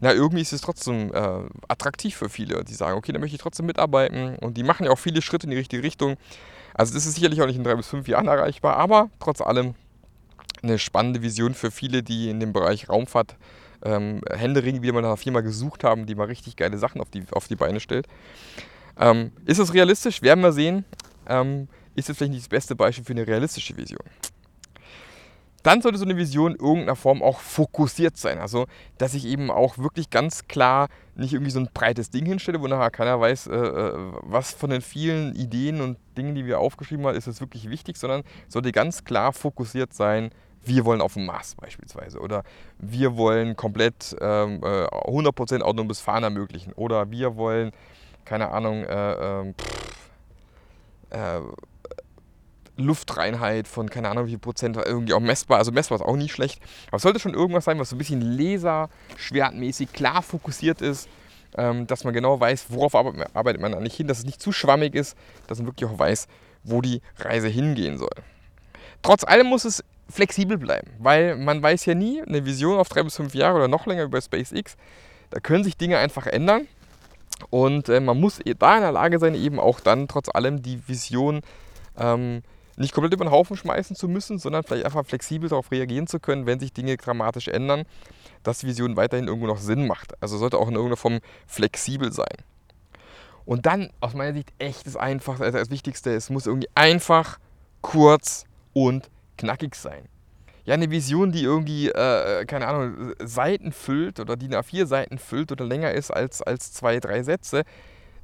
na, 0.00 0.12
irgendwie 0.12 0.40
ist 0.40 0.52
es 0.52 0.62
trotzdem 0.62 1.12
äh, 1.12 1.42
attraktiv 1.68 2.16
für 2.16 2.30
viele, 2.30 2.64
die 2.64 2.74
sagen, 2.74 2.96
okay, 2.96 3.12
da 3.12 3.18
möchte 3.18 3.36
ich 3.36 3.42
trotzdem 3.42 3.66
mitarbeiten 3.66 4.36
und 4.36 4.56
die 4.56 4.62
machen 4.62 4.86
ja 4.86 4.90
auch 4.90 4.98
viele 4.98 5.20
Schritte 5.20 5.44
in 5.44 5.50
die 5.50 5.58
richtige 5.58 5.82
Richtung. 5.82 6.16
Also 6.74 6.94
das 6.94 7.06
ist 7.06 7.14
sicherlich 7.16 7.42
auch 7.42 7.46
nicht 7.46 7.56
in 7.56 7.64
drei 7.64 7.74
bis 7.74 7.86
fünf 7.86 8.08
Jahren 8.08 8.26
erreichbar, 8.26 8.76
aber 8.76 9.10
trotz 9.20 9.40
allem 9.40 9.74
eine 10.62 10.78
spannende 10.78 11.22
Vision 11.22 11.54
für 11.54 11.70
viele, 11.70 12.02
die 12.02 12.30
in 12.30 12.40
dem 12.40 12.52
Bereich 12.52 12.88
Raumfahrt 12.88 13.36
ähm, 13.82 14.20
händeringend 14.30 14.82
wieder 14.82 14.92
mal 14.92 15.02
nach 15.02 15.08
einer 15.08 15.16
Firma 15.16 15.40
gesucht 15.40 15.84
haben, 15.84 16.06
die 16.06 16.14
mal 16.14 16.26
richtig 16.26 16.56
geile 16.56 16.78
Sachen 16.78 17.00
auf 17.00 17.10
die, 17.10 17.24
auf 17.32 17.48
die 17.48 17.56
Beine 17.56 17.80
stellt. 17.80 18.06
Ähm, 18.98 19.32
ist 19.46 19.58
es 19.58 19.72
realistisch? 19.72 20.22
Werden 20.22 20.42
wir 20.42 20.52
sehen. 20.52 20.84
Ähm, 21.28 21.68
ist 21.94 22.08
es 22.08 22.16
vielleicht 22.16 22.32
nicht 22.32 22.44
das 22.44 22.48
beste 22.48 22.76
Beispiel 22.76 23.04
für 23.04 23.12
eine 23.12 23.26
realistische 23.26 23.76
Vision 23.76 24.04
dann 25.62 25.82
sollte 25.82 25.98
so 25.98 26.04
eine 26.04 26.16
Vision 26.16 26.52
in 26.52 26.60
irgendeiner 26.60 26.96
Form 26.96 27.22
auch 27.22 27.40
fokussiert 27.40 28.16
sein. 28.16 28.38
Also, 28.38 28.66
dass 28.98 29.14
ich 29.14 29.26
eben 29.26 29.50
auch 29.50 29.78
wirklich 29.78 30.10
ganz 30.10 30.48
klar 30.48 30.88
nicht 31.14 31.34
irgendwie 31.34 31.50
so 31.50 31.60
ein 31.60 31.68
breites 31.72 32.10
Ding 32.10 32.24
hinstelle, 32.24 32.60
wo 32.60 32.66
nachher 32.66 32.90
keiner 32.90 33.20
weiß, 33.20 33.48
äh, 33.48 33.56
äh, 33.56 33.92
was 34.22 34.52
von 34.52 34.70
den 34.70 34.80
vielen 34.80 35.34
Ideen 35.34 35.80
und 35.80 35.98
Dingen, 36.16 36.34
die 36.34 36.46
wir 36.46 36.60
aufgeschrieben 36.60 37.06
haben, 37.06 37.16
ist 37.16 37.26
es 37.26 37.40
wirklich 37.40 37.68
wichtig, 37.68 37.96
sondern 37.98 38.22
sollte 38.48 38.72
ganz 38.72 39.04
klar 39.04 39.32
fokussiert 39.32 39.92
sein. 39.92 40.30
Wir 40.62 40.84
wollen 40.84 41.00
auf 41.00 41.14
dem 41.14 41.24
Mars 41.24 41.54
beispielsweise 41.54 42.20
oder 42.20 42.42
wir 42.78 43.16
wollen 43.16 43.56
komplett 43.56 44.14
ähm, 44.20 44.60
äh, 44.62 44.86
100% 44.86 45.62
autonomes 45.62 46.00
Fahren 46.00 46.22
ermöglichen 46.22 46.74
oder 46.74 47.10
wir 47.10 47.36
wollen, 47.36 47.72
keine 48.30 48.52
Ahnung, 48.52 48.84
äh, 48.84 49.52
pff, 49.60 50.10
äh, 51.10 51.40
Luftreinheit 52.76 53.66
von 53.66 53.90
keine 53.90 54.08
Ahnung 54.08 54.26
wie 54.26 54.30
viel 54.30 54.38
Prozent 54.38 54.76
irgendwie 54.76 55.14
auch 55.14 55.20
messbar. 55.20 55.58
Also 55.58 55.72
messbar 55.72 55.98
ist 55.98 56.04
auch 56.04 56.14
nicht 56.14 56.32
schlecht. 56.32 56.62
Aber 56.86 56.98
es 56.98 57.02
sollte 57.02 57.18
schon 57.18 57.34
irgendwas 57.34 57.64
sein, 57.64 57.80
was 57.80 57.90
so 57.90 57.96
ein 57.96 57.98
bisschen 57.98 58.20
laserschwertmäßig 58.20 59.92
klar 59.92 60.22
fokussiert 60.22 60.80
ist, 60.80 61.08
ähm, 61.56 61.88
dass 61.88 62.04
man 62.04 62.14
genau 62.14 62.38
weiß, 62.38 62.66
worauf 62.68 62.94
arbeitet 62.94 63.60
man 63.60 63.74
eigentlich 63.74 63.96
hin, 63.96 64.06
dass 64.06 64.20
es 64.20 64.24
nicht 64.24 64.40
zu 64.40 64.52
schwammig 64.52 64.94
ist, 64.94 65.16
dass 65.48 65.58
man 65.58 65.66
wirklich 65.66 65.90
auch 65.90 65.98
weiß, 65.98 66.28
wo 66.62 66.80
die 66.82 67.02
Reise 67.18 67.48
hingehen 67.48 67.98
soll. 67.98 68.14
Trotz 69.02 69.24
allem 69.24 69.48
muss 69.48 69.64
es 69.64 69.82
flexibel 70.08 70.56
bleiben, 70.56 70.92
weil 71.00 71.34
man 71.34 71.60
weiß 71.60 71.84
ja 71.86 71.96
nie, 71.96 72.22
eine 72.22 72.46
Vision 72.46 72.78
auf 72.78 72.88
drei 72.90 73.02
bis 73.02 73.16
fünf 73.16 73.34
Jahre 73.34 73.56
oder 73.56 73.66
noch 73.66 73.86
länger 73.86 74.04
über 74.04 74.20
SpaceX, 74.20 74.76
da 75.30 75.40
können 75.40 75.64
sich 75.64 75.76
Dinge 75.76 75.98
einfach 75.98 76.28
ändern. 76.28 76.68
Und 77.50 77.88
äh, 77.88 78.00
man 78.00 78.20
muss 78.20 78.40
da 78.58 78.76
in 78.76 78.82
der 78.82 78.92
Lage 78.92 79.18
sein, 79.18 79.34
eben 79.34 79.58
auch 79.58 79.80
dann 79.80 80.08
trotz 80.08 80.28
allem 80.28 80.62
die 80.62 80.86
Vision 80.86 81.40
ähm, 81.98 82.42
nicht 82.76 82.94
komplett 82.94 83.12
über 83.12 83.24
den 83.24 83.30
Haufen 83.30 83.56
schmeißen 83.56 83.96
zu 83.96 84.08
müssen, 84.08 84.38
sondern 84.38 84.62
vielleicht 84.64 84.86
einfach 84.86 85.04
flexibel 85.04 85.48
darauf 85.48 85.70
reagieren 85.70 86.06
zu 86.06 86.18
können, 86.18 86.46
wenn 86.46 86.60
sich 86.60 86.72
Dinge 86.72 86.96
dramatisch 86.96 87.48
ändern, 87.48 87.84
dass 88.42 88.58
die 88.58 88.66
Vision 88.66 88.96
weiterhin 88.96 89.28
irgendwo 89.28 89.46
noch 89.46 89.58
Sinn 89.58 89.86
macht. 89.86 90.14
Also 90.22 90.38
sollte 90.38 90.58
auch 90.58 90.68
in 90.68 90.74
irgendeiner 90.74 90.96
Form 90.96 91.20
flexibel 91.46 92.12
sein. 92.12 92.36
Und 93.44 93.66
dann 93.66 93.90
aus 94.00 94.14
meiner 94.14 94.32
Sicht 94.32 94.52
echt 94.58 94.86
das 94.86 94.96
Einfachste, 94.96 95.44
also 95.44 95.58
das 95.58 95.70
Wichtigste, 95.70 96.14
es 96.14 96.30
muss 96.30 96.46
irgendwie 96.46 96.68
einfach, 96.74 97.38
kurz 97.82 98.44
und 98.72 99.10
knackig 99.36 99.74
sein. 99.74 100.08
Ja, 100.64 100.74
eine 100.74 100.90
Vision, 100.90 101.32
die 101.32 101.42
irgendwie, 101.42 101.88
äh, 101.88 102.44
keine 102.44 102.66
Ahnung, 102.66 103.14
Seiten 103.22 103.72
füllt 103.72 104.20
oder 104.20 104.36
die 104.36 104.48
nach 104.48 104.64
vier 104.64 104.86
Seiten 104.86 105.18
füllt 105.18 105.52
oder 105.52 105.64
länger 105.64 105.92
ist 105.92 106.10
als, 106.10 106.42
als 106.42 106.72
zwei, 106.72 107.00
drei 107.00 107.22
Sätze, 107.22 107.64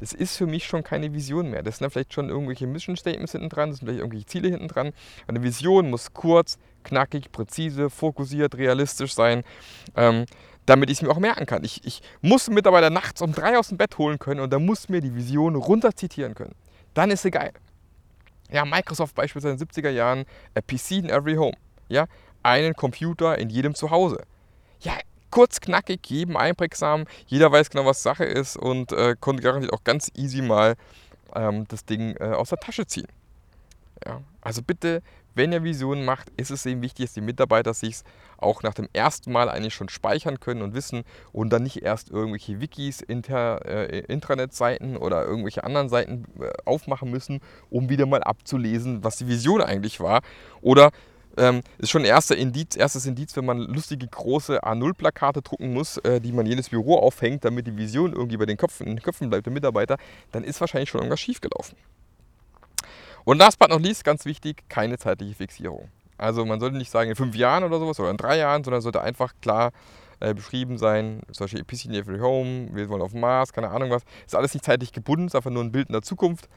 das 0.00 0.12
ist 0.12 0.36
für 0.36 0.46
mich 0.46 0.66
schon 0.66 0.82
keine 0.82 1.12
Vision 1.12 1.50
mehr. 1.50 1.62
Das 1.62 1.76
sind 1.76 1.84
dann 1.84 1.90
vielleicht 1.90 2.12
schon 2.12 2.28
irgendwelche 2.28 2.66
Mission 2.66 2.96
Statements 2.96 3.32
hinten 3.32 3.48
dran, 3.48 3.70
das 3.70 3.78
sind 3.78 3.86
vielleicht 3.86 4.00
irgendwelche 4.00 4.26
Ziele 4.26 4.48
hinten 4.48 4.68
dran. 4.68 4.92
Eine 5.26 5.42
Vision 5.42 5.90
muss 5.90 6.12
kurz, 6.12 6.58
knackig, 6.84 7.32
präzise, 7.32 7.90
fokussiert, 7.90 8.56
realistisch 8.56 9.14
sein, 9.14 9.42
ähm, 9.96 10.26
damit 10.66 10.90
ich 10.90 10.98
es 10.98 11.02
mir 11.02 11.10
auch 11.10 11.18
merken 11.18 11.46
kann. 11.46 11.64
Ich, 11.64 11.84
ich 11.84 12.02
muss 12.20 12.48
einen 12.48 12.56
Mitarbeiter 12.56 12.90
nachts 12.90 13.22
um 13.22 13.32
drei 13.32 13.58
aus 13.58 13.68
dem 13.68 13.78
Bett 13.78 13.96
holen 13.98 14.18
können 14.18 14.40
und 14.40 14.52
dann 14.52 14.64
muss 14.64 14.88
mir 14.88 15.00
die 15.00 15.14
Vision 15.14 15.54
runterzitieren 15.54 16.34
können. 16.34 16.54
Dann 16.94 17.10
ist 17.10 17.22
sie 17.22 17.30
geil. 17.30 17.52
Ja, 18.50 18.64
Microsoft 18.64 19.14
beispielsweise 19.14 19.54
in 19.54 19.58
den 19.58 19.68
70er 19.68 19.90
Jahren, 19.90 20.24
a 20.54 20.60
PC 20.60 20.92
in 20.92 21.10
every 21.10 21.34
home. 21.34 21.56
Ja, 21.88 22.06
einen 22.46 22.74
Computer 22.74 23.38
in 23.38 23.50
jedem 23.50 23.74
Zuhause. 23.74 24.22
Ja, 24.80 24.92
kurz, 25.30 25.60
knackig, 25.60 26.08
jedem 26.08 26.36
einprägsam. 26.36 27.04
Jeder 27.26 27.50
weiß 27.50 27.70
genau, 27.70 27.84
was 27.84 28.02
Sache 28.02 28.24
ist 28.24 28.56
und 28.56 28.92
äh, 28.92 29.16
konnte 29.18 29.42
garantiert 29.42 29.72
auch 29.72 29.84
ganz 29.84 30.10
easy 30.14 30.42
mal 30.42 30.76
ähm, 31.34 31.66
das 31.68 31.84
Ding 31.84 32.14
äh, 32.20 32.32
aus 32.32 32.50
der 32.50 32.58
Tasche 32.58 32.86
ziehen. 32.86 33.08
Ja, 34.06 34.20
also 34.42 34.62
bitte, 34.62 35.02
wenn 35.34 35.52
ihr 35.52 35.64
Visionen 35.64 36.04
macht, 36.04 36.30
ist 36.36 36.50
es 36.50 36.64
eben 36.66 36.82
wichtig, 36.82 37.06
dass 37.06 37.14
die 37.14 37.20
Mitarbeiter 37.20 37.74
sich 37.74 38.02
auch 38.38 38.62
nach 38.62 38.74
dem 38.74 38.88
ersten 38.92 39.32
Mal 39.32 39.48
eigentlich 39.48 39.74
schon 39.74 39.88
speichern 39.88 40.38
können 40.38 40.62
und 40.62 40.74
wissen 40.74 41.02
und 41.32 41.50
dann 41.50 41.64
nicht 41.64 41.82
erst 41.82 42.10
irgendwelche 42.10 42.60
Wikis, 42.60 43.00
Inter, 43.00 43.64
äh, 43.66 44.00
Intranet-Seiten 44.00 44.96
oder 44.96 45.24
irgendwelche 45.24 45.64
anderen 45.64 45.88
Seiten 45.88 46.24
äh, 46.40 46.50
aufmachen 46.64 47.10
müssen, 47.10 47.40
um 47.70 47.88
wieder 47.88 48.06
mal 48.06 48.22
abzulesen, 48.22 49.02
was 49.02 49.16
die 49.16 49.26
Vision 49.26 49.60
eigentlich 49.60 49.98
war. 50.00 50.20
Oder 50.60 50.92
ähm, 51.36 51.62
ist 51.78 51.90
schon 51.90 52.02
ein 52.02 52.06
erster 52.06 52.36
Indiz, 52.36 52.76
erstes 52.76 53.06
Indiz, 53.06 53.36
wenn 53.36 53.44
man 53.44 53.58
lustige 53.58 54.06
große 54.06 54.64
A0-Plakate 54.64 55.42
drucken 55.42 55.72
muss, 55.72 55.98
äh, 55.98 56.20
die 56.20 56.32
man 56.32 56.46
jedes 56.46 56.70
Büro 56.70 56.96
aufhängt, 56.96 57.44
damit 57.44 57.66
die 57.66 57.76
Vision 57.76 58.12
irgendwie 58.12 58.36
bei 58.36 58.46
den 58.46 58.56
Köpfen, 58.56 58.86
den 58.86 59.02
Köpfen 59.02 59.28
bleibt 59.28 59.46
der 59.46 59.52
Mitarbeiter, 59.52 59.98
dann 60.32 60.44
ist 60.44 60.60
wahrscheinlich 60.60 60.90
schon 60.90 61.00
irgendwas 61.00 61.20
schiefgelaufen. 61.20 61.76
Und 63.24 63.38
last 63.38 63.58
but 63.58 63.70
not 63.70 63.82
least, 63.82 64.04
ganz 64.04 64.24
wichtig, 64.24 64.68
keine 64.68 64.98
zeitliche 64.98 65.34
Fixierung. 65.34 65.88
Also 66.16 66.46
man 66.46 66.60
sollte 66.60 66.78
nicht 66.78 66.90
sagen 66.90 67.10
in 67.10 67.16
fünf 67.16 67.34
Jahren 67.34 67.64
oder 67.64 67.78
sowas 67.78 68.00
oder 68.00 68.10
in 68.10 68.16
drei 68.16 68.38
Jahren, 68.38 68.64
sondern 68.64 68.80
sollte 68.80 69.02
einfach 69.02 69.34
klar 69.42 69.72
äh, 70.20 70.32
beschrieben 70.32 70.78
sein, 70.78 71.20
solche 71.30 71.62
PC 71.62 71.86
in 71.86 71.94
every 71.94 72.18
home, 72.18 72.68
wir 72.72 72.88
wollen 72.88 73.02
auf 73.02 73.12
Mars, 73.12 73.52
keine 73.52 73.68
Ahnung 73.68 73.90
was. 73.90 74.02
Ist 74.24 74.34
alles 74.34 74.54
nicht 74.54 74.64
zeitlich 74.64 74.92
gebunden, 74.92 75.26
ist 75.26 75.34
einfach 75.34 75.50
nur 75.50 75.62
ein 75.62 75.72
Bild 75.72 75.88
in 75.88 75.92
der 75.92 76.02
Zukunft, 76.02 76.48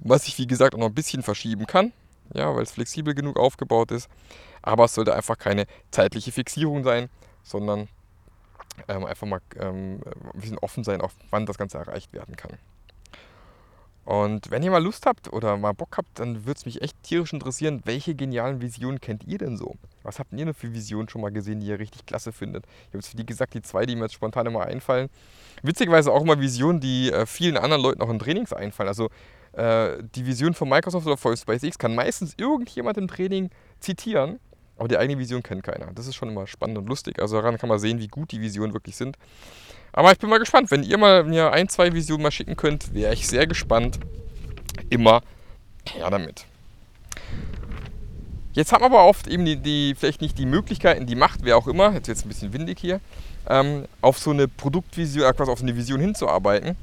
was 0.00 0.26
sich 0.26 0.36
wie 0.36 0.46
gesagt 0.46 0.74
auch 0.74 0.78
noch 0.78 0.88
ein 0.88 0.94
bisschen 0.94 1.22
verschieben 1.22 1.66
kann 1.66 1.92
ja, 2.34 2.54
weil 2.54 2.62
es 2.62 2.72
flexibel 2.72 3.14
genug 3.14 3.38
aufgebaut 3.38 3.90
ist. 3.90 4.08
Aber 4.62 4.84
es 4.84 4.94
sollte 4.94 5.14
einfach 5.14 5.38
keine 5.38 5.66
zeitliche 5.90 6.32
Fixierung 6.32 6.84
sein, 6.84 7.08
sondern 7.42 7.88
ähm, 8.88 9.04
einfach 9.04 9.26
mal 9.26 9.40
ähm, 9.58 10.00
ein 10.34 10.40
bisschen 10.40 10.58
offen 10.58 10.84
sein, 10.84 11.00
auf 11.00 11.14
wann 11.30 11.46
das 11.46 11.58
Ganze 11.58 11.78
erreicht 11.78 12.12
werden 12.12 12.36
kann. 12.36 12.58
Und 14.08 14.50
wenn 14.50 14.62
ihr 14.62 14.70
mal 14.70 14.82
Lust 14.82 15.04
habt 15.04 15.30
oder 15.34 15.58
mal 15.58 15.72
Bock 15.72 15.98
habt, 15.98 16.18
dann 16.18 16.46
würde 16.46 16.56
es 16.56 16.64
mich 16.64 16.80
echt 16.80 16.96
tierisch 17.02 17.34
interessieren, 17.34 17.82
welche 17.84 18.14
genialen 18.14 18.62
Visionen 18.62 19.02
kennt 19.02 19.24
ihr 19.24 19.36
denn 19.36 19.58
so? 19.58 19.76
Was 20.02 20.18
habt 20.18 20.32
ihr 20.32 20.46
denn 20.46 20.54
für 20.54 20.72
Visionen 20.72 21.10
schon 21.10 21.20
mal 21.20 21.30
gesehen, 21.30 21.60
die 21.60 21.66
ihr 21.66 21.78
richtig 21.78 22.06
klasse 22.06 22.32
findet? 22.32 22.64
Ich 22.64 22.86
habe 22.88 22.98
jetzt, 22.98 23.18
wie 23.18 23.26
gesagt, 23.26 23.52
die 23.52 23.60
zwei, 23.60 23.84
die 23.84 23.96
mir 23.96 24.04
jetzt 24.04 24.14
spontan 24.14 24.46
immer 24.46 24.62
einfallen. 24.62 25.10
Witzigerweise 25.62 26.10
auch 26.10 26.22
immer 26.22 26.40
Visionen, 26.40 26.80
die 26.80 27.12
äh, 27.12 27.26
vielen 27.26 27.58
anderen 27.58 27.82
Leuten 27.82 28.00
auch 28.00 28.08
in 28.08 28.18
Trainings 28.18 28.54
einfallen. 28.54 28.88
Also 28.88 29.10
äh, 29.58 29.98
die 30.14 30.24
Vision 30.24 30.54
von 30.54 30.68
Microsoft 30.68 31.06
oder 31.06 31.16
von 31.16 31.36
SpaceX 31.36 31.78
kann 31.78 31.94
meistens 31.94 32.34
irgendjemand 32.36 32.96
im 32.96 33.08
Training 33.08 33.50
zitieren, 33.80 34.38
aber 34.76 34.86
die 34.86 34.96
eigene 34.96 35.18
Vision 35.18 35.42
kennt 35.42 35.64
keiner. 35.64 35.92
Das 35.94 36.06
ist 36.06 36.14
schon 36.14 36.28
immer 36.28 36.46
spannend 36.46 36.78
und 36.78 36.88
lustig. 36.88 37.20
Also 37.20 37.36
daran 37.36 37.58
kann 37.58 37.68
man 37.68 37.78
sehen, 37.78 37.98
wie 37.98 38.08
gut 38.08 38.30
die 38.30 38.40
Visionen 38.40 38.72
wirklich 38.72 38.96
sind. 38.96 39.16
Aber 39.92 40.12
ich 40.12 40.18
bin 40.18 40.30
mal 40.30 40.38
gespannt. 40.38 40.70
Wenn 40.70 40.84
ihr 40.84 40.96
mal 40.96 41.24
mir 41.24 41.50
ein, 41.52 41.68
zwei 41.68 41.92
Visionen 41.92 42.22
mal 42.22 42.30
schicken 42.30 42.56
könnt, 42.56 42.94
wäre 42.94 43.12
ich 43.12 43.26
sehr 43.26 43.46
gespannt. 43.48 43.98
Immer 44.90 45.22
her 45.90 46.08
damit. 46.10 46.46
Jetzt 48.52 48.72
haben 48.72 48.82
wir 48.82 48.86
aber 48.86 49.04
oft 49.04 49.26
eben 49.26 49.44
die, 49.44 49.56
die, 49.56 49.94
vielleicht 49.96 50.20
nicht 50.20 50.38
die 50.38 50.46
Möglichkeiten, 50.46 51.06
die 51.06 51.14
Macht, 51.16 51.40
wer 51.42 51.56
auch 51.56 51.66
immer, 51.66 51.92
jetzt 51.92 52.08
wird 52.08 52.18
es 52.18 52.24
ein 52.24 52.28
bisschen 52.28 52.52
windig 52.52 52.78
hier, 52.80 53.00
ähm, 53.48 53.84
auf 54.00 54.18
so 54.18 54.30
eine 54.30 54.48
Produktvision, 54.48 55.24
äh, 55.24 55.42
auf 55.42 55.62
eine 55.62 55.76
Vision 55.76 56.00
hinzuarbeiten. 56.00 56.76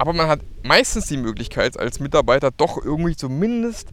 Aber 0.00 0.14
man 0.14 0.28
hat 0.28 0.40
meistens 0.62 1.08
die 1.08 1.18
Möglichkeit, 1.18 1.78
als 1.78 2.00
Mitarbeiter 2.00 2.50
doch 2.50 2.82
irgendwie 2.82 3.14
zumindest 3.14 3.90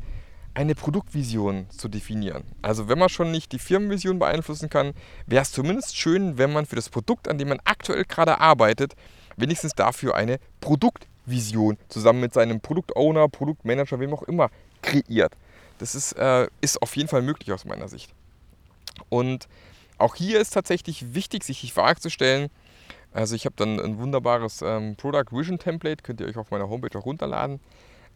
eine 0.53 0.73
Produktvision 0.73 1.69
zu 1.69 1.89
definieren. 1.89 2.45
Also 2.61 2.87
wenn 2.87 2.97
man 2.97 3.09
schon 3.09 3.29
nicht 3.29 3.51
die 3.51 3.59
Firmenvision 3.59 4.17
beeinflussen 4.17 4.69
kann, 4.69 4.93
wäre 5.25 5.41
es 5.41 5.51
zumindest 5.51 5.97
schön, 5.97 6.37
wenn 6.37 6.53
man 6.53 6.65
für 6.65 6.77
das 6.77 6.87
Produkt, 6.87 7.27
an 7.27 7.37
dem 7.37 7.49
man 7.49 7.59
aktuell 7.65 8.05
gerade 8.05 8.39
arbeitet, 8.39 8.95
wenigstens 9.35 9.73
dafür 9.75 10.15
eine 10.15 10.39
Produktvision 10.61 11.77
zusammen 11.89 12.21
mit 12.21 12.33
seinem 12.33 12.61
Produktowner, 12.61 13.27
Produktmanager, 13.27 13.99
wem 13.99 14.13
auch 14.13 14.23
immer, 14.23 14.49
kreiert. 14.81 15.33
Das 15.77 15.93
ist, 15.93 16.13
äh, 16.13 16.47
ist 16.61 16.81
auf 16.81 16.95
jeden 16.95 17.09
Fall 17.09 17.21
möglich 17.21 17.51
aus 17.51 17.65
meiner 17.65 17.89
Sicht. 17.89 18.13
Und 19.09 19.49
auch 19.97 20.15
hier 20.15 20.39
ist 20.39 20.51
tatsächlich 20.51 21.13
wichtig, 21.13 21.43
sich 21.43 21.59
die 21.59 21.69
Frage 21.69 21.99
zu 21.99 22.09
stellen, 22.09 22.49
also 23.13 23.35
ich 23.35 23.45
habe 23.45 23.55
dann 23.55 23.79
ein 23.79 23.97
wunderbares 23.97 24.61
ähm, 24.61 24.95
Product 24.95 25.31
Vision 25.31 25.59
Template, 25.59 26.03
könnt 26.03 26.21
ihr 26.21 26.27
euch 26.27 26.37
auf 26.37 26.51
meiner 26.51 26.69
Homepage 26.69 26.97
auch 26.97 27.05
runterladen. 27.05 27.59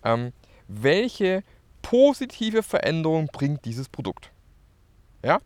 Ähm, 0.03 0.33
welche 0.67 1.43
positive 1.81 2.63
Veränderung 2.63 3.27
bringt 3.31 3.65
dieses 3.65 3.89
Produkt. 3.89 4.31
Ja? 5.23 5.39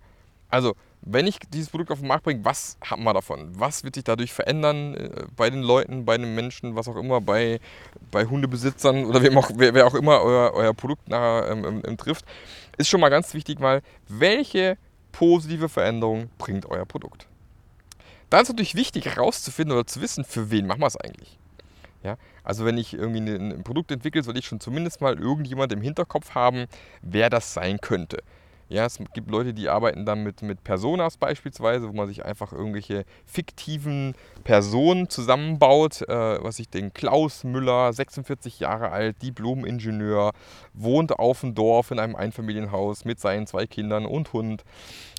Also, 0.50 0.76
wenn 1.02 1.28
ich 1.28 1.38
dieses 1.54 1.70
Produkt 1.70 1.92
auf 1.92 2.00
den 2.00 2.08
Markt 2.08 2.24
bringe, 2.24 2.44
was 2.44 2.78
haben 2.84 3.04
wir 3.04 3.14
davon? 3.14 3.52
Was 3.54 3.84
wird 3.84 3.96
sich 3.96 4.04
dadurch 4.04 4.34
verändern 4.34 4.96
äh, 4.96 5.10
bei 5.36 5.50
den 5.50 5.62
Leuten, 5.62 6.04
bei 6.04 6.18
den 6.18 6.34
Menschen, 6.34 6.76
was 6.76 6.88
auch 6.88 6.96
immer, 6.96 7.22
bei, 7.22 7.60
bei 8.12 8.26
Hundebesitzern 8.26 9.06
oder 9.06 9.22
wem 9.22 9.38
auch, 9.38 9.52
wer, 9.56 9.74
wer 9.74 9.86
auch 9.86 9.94
immer 9.94 10.22
euer, 10.22 10.54
euer 10.54 10.74
Produkt 10.74 11.08
nachher 11.08 11.52
ähm, 11.52 11.84
ähm, 11.86 11.98
trifft? 11.98 12.26
Ist 12.78 12.90
schon 12.90 13.02
mal 13.02 13.10
ganz 13.10 13.34
wichtig 13.34 13.60
mal, 13.60 13.82
welche 14.08 14.78
positive 15.12 15.70
Veränderung 15.70 16.30
bringt 16.38 16.66
euer 16.66 16.86
Produkt? 16.86 17.28
Da 18.30 18.40
ist 18.40 18.50
natürlich 18.50 18.76
wichtig 18.76 19.06
herauszufinden 19.06 19.78
oder 19.78 19.88
zu 19.88 20.02
wissen, 20.02 20.24
für 20.24 20.52
wen 20.52 20.68
machen 20.68 20.82
wir 20.82 20.88
es 20.88 20.98
eigentlich. 20.98 21.38
Ja? 22.04 22.18
Also 22.44 22.66
wenn 22.66 22.78
ich 22.78 22.94
irgendwie 22.94 23.20
ein 23.20 23.64
Produkt 23.64 23.92
entwickle, 23.92 24.24
soll 24.24 24.38
ich 24.38 24.46
schon 24.46 24.60
zumindest 24.60 25.02
mal 25.02 25.20
irgendjemand 25.20 25.74
im 25.74 25.82
Hinterkopf 25.82 26.36
haben, 26.36 26.66
wer 27.02 27.30
das 27.30 27.54
sein 27.54 27.80
könnte. 27.82 28.24
Ja, 28.68 28.86
es 28.86 28.98
gibt 29.14 29.30
Leute, 29.30 29.54
die 29.54 29.70
arbeiten 29.70 30.06
dann 30.06 30.24
mit, 30.24 30.42
mit 30.42 30.64
Personas 30.64 31.18
beispielsweise, 31.18 31.88
wo 31.88 31.94
man 31.94 32.08
sich 32.08 32.26
einfach 32.26 32.52
irgendwelche 32.52 33.06
fiktiven 33.28 34.16
Personen 34.44 35.08
zusammenbaut. 35.08 36.02
Äh, 36.02 36.44
was 36.44 36.58
ich 36.58 36.70
denke, 36.70 36.90
Klaus 36.92 37.44
Müller, 37.44 37.94
46 37.94 38.60
Jahre 38.60 38.90
alt, 38.90 39.22
Diplom-Ingenieur, 39.22 40.32
wohnt 40.74 41.20
auf 41.20 41.42
dem 41.42 41.54
Dorf 41.54 41.92
in 41.92 42.00
einem 42.00 42.16
Einfamilienhaus 42.16 43.06
mit 43.06 43.20
seinen 43.20 43.46
zwei 43.46 43.68
Kindern 43.68 44.08
und 44.08 44.34
Hund 44.34 44.64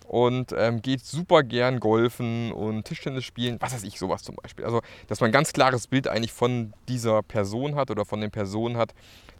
und 0.08 0.54
ähm, 0.56 0.82
geht 0.82 1.04
super 1.04 1.42
gern 1.42 1.80
golfen 1.80 2.52
und 2.52 2.84
Tischtennis 2.84 3.24
spielen, 3.24 3.56
was 3.60 3.74
weiß 3.74 3.82
ich, 3.82 3.98
sowas 3.98 4.22
zum 4.22 4.36
Beispiel. 4.36 4.64
Also, 4.64 4.80
dass 5.08 5.20
man 5.20 5.30
ein 5.30 5.32
ganz 5.32 5.52
klares 5.52 5.86
Bild 5.86 6.08
eigentlich 6.08 6.32
von 6.32 6.72
dieser 6.88 7.22
Person 7.22 7.74
hat 7.74 7.90
oder 7.90 8.04
von 8.04 8.20
den 8.20 8.30
Personen 8.30 8.76
hat, 8.76 8.94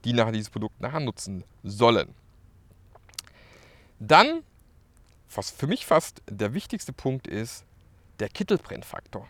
die 0.04 0.12
nachher 0.12 0.32
dieses 0.32 0.50
Produkt 0.50 0.80
nachher 0.80 1.00
nutzen 1.00 1.44
sollen. 1.62 2.14
Dann, 3.98 4.42
was 5.34 5.50
für 5.50 5.66
mich 5.66 5.86
fast 5.86 6.22
der 6.28 6.52
wichtigste 6.52 6.92
Punkt 6.92 7.26
ist, 7.26 7.64
der 8.18 8.28
Kittelbrennfaktor. 8.28 9.26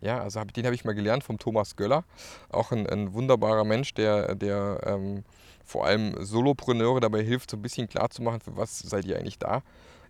Ja, 0.00 0.20
also 0.20 0.40
hab, 0.40 0.52
den 0.52 0.66
habe 0.66 0.74
ich 0.74 0.84
mal 0.84 0.94
gelernt 0.94 1.24
vom 1.24 1.38
Thomas 1.38 1.74
Göller, 1.74 2.04
auch 2.50 2.70
ein, 2.70 2.86
ein 2.86 3.12
wunderbarer 3.14 3.64
Mensch, 3.64 3.94
der, 3.94 4.34
der 4.34 4.80
ähm, 4.84 5.24
vor 5.64 5.86
allem 5.86 6.22
Solopreneure 6.22 7.00
dabei 7.00 7.22
hilft, 7.24 7.50
so 7.50 7.56
ein 7.56 7.62
bisschen 7.62 7.88
klarzumachen, 7.88 8.40
für 8.40 8.56
was 8.56 8.78
seid 8.78 9.04
ihr 9.06 9.16
eigentlich 9.16 9.38
da 9.38 9.62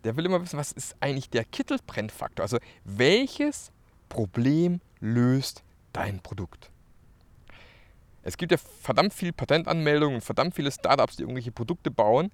der 0.04 0.16
will 0.16 0.26
immer 0.26 0.42
wissen, 0.42 0.58
was 0.58 0.72
ist 0.72 0.96
eigentlich 1.00 1.30
der 1.30 1.44
Kittelbrennfaktor? 1.44 2.42
Also 2.42 2.58
welches 2.84 3.72
Problem 4.08 4.80
löst 5.00 5.62
dein 5.92 6.20
Produkt? 6.20 6.70
Es 8.22 8.36
gibt 8.36 8.50
ja 8.50 8.58
verdammt 8.58 9.14
viele 9.14 9.32
Patentanmeldungen 9.32 10.20
verdammt 10.20 10.54
viele 10.54 10.72
Startups, 10.72 11.16
die 11.16 11.22
irgendwelche 11.22 11.52
Produkte 11.52 11.90
bauen 11.90 12.32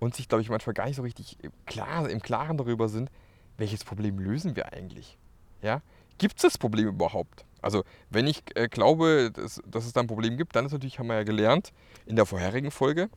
und 0.00 0.14
sich, 0.14 0.28
glaube 0.28 0.42
ich, 0.42 0.48
manchmal 0.48 0.74
gar 0.74 0.86
nicht 0.86 0.96
so 0.96 1.02
richtig 1.02 1.36
klar, 1.66 2.08
im 2.08 2.20
Klaren 2.20 2.56
darüber 2.56 2.88
sind, 2.88 3.10
welches 3.56 3.84
Problem 3.84 4.18
lösen 4.18 4.56
wir 4.56 4.72
eigentlich? 4.72 5.18
Ja? 5.62 5.82
Gibt 6.18 6.36
es 6.36 6.42
das 6.42 6.58
Problem 6.58 6.88
überhaupt? 6.88 7.44
Also, 7.60 7.84
wenn 8.10 8.26
ich 8.26 8.42
äh, 8.54 8.68
glaube, 8.68 9.30
dass, 9.32 9.60
dass, 9.66 9.86
es 9.86 9.92
da 9.92 10.00
ein 10.00 10.06
Problem 10.06 10.36
gibt, 10.36 10.54
dann 10.54 10.66
ist 10.66 10.72
natürlich, 10.72 10.98
haben 10.98 11.06
wir 11.08 11.16
ja 11.16 11.24
gelernt 11.24 11.72
in 12.06 12.16
der 12.16 12.26
vorherigen 12.26 12.70
Folge, 12.70 13.08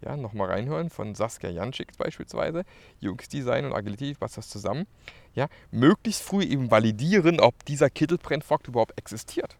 ja, 0.00 0.16
nochmal 0.16 0.48
reinhören 0.48 0.90
von 0.90 1.14
Saskia 1.14 1.50
Janschik 1.50 1.96
beispielsweise. 1.96 2.64
UX-Design 3.02 3.64
und 3.64 3.72
Agilität, 3.72 4.20
was 4.20 4.32
das 4.32 4.48
zusammen. 4.48 4.86
Ja, 5.34 5.48
möglichst 5.70 6.22
früh 6.22 6.42
eben 6.42 6.70
validieren, 6.70 7.40
ob 7.40 7.64
dieser 7.64 7.90
Kittelbrennfakt 7.90 8.68
überhaupt 8.68 8.98
existiert. 8.98 9.56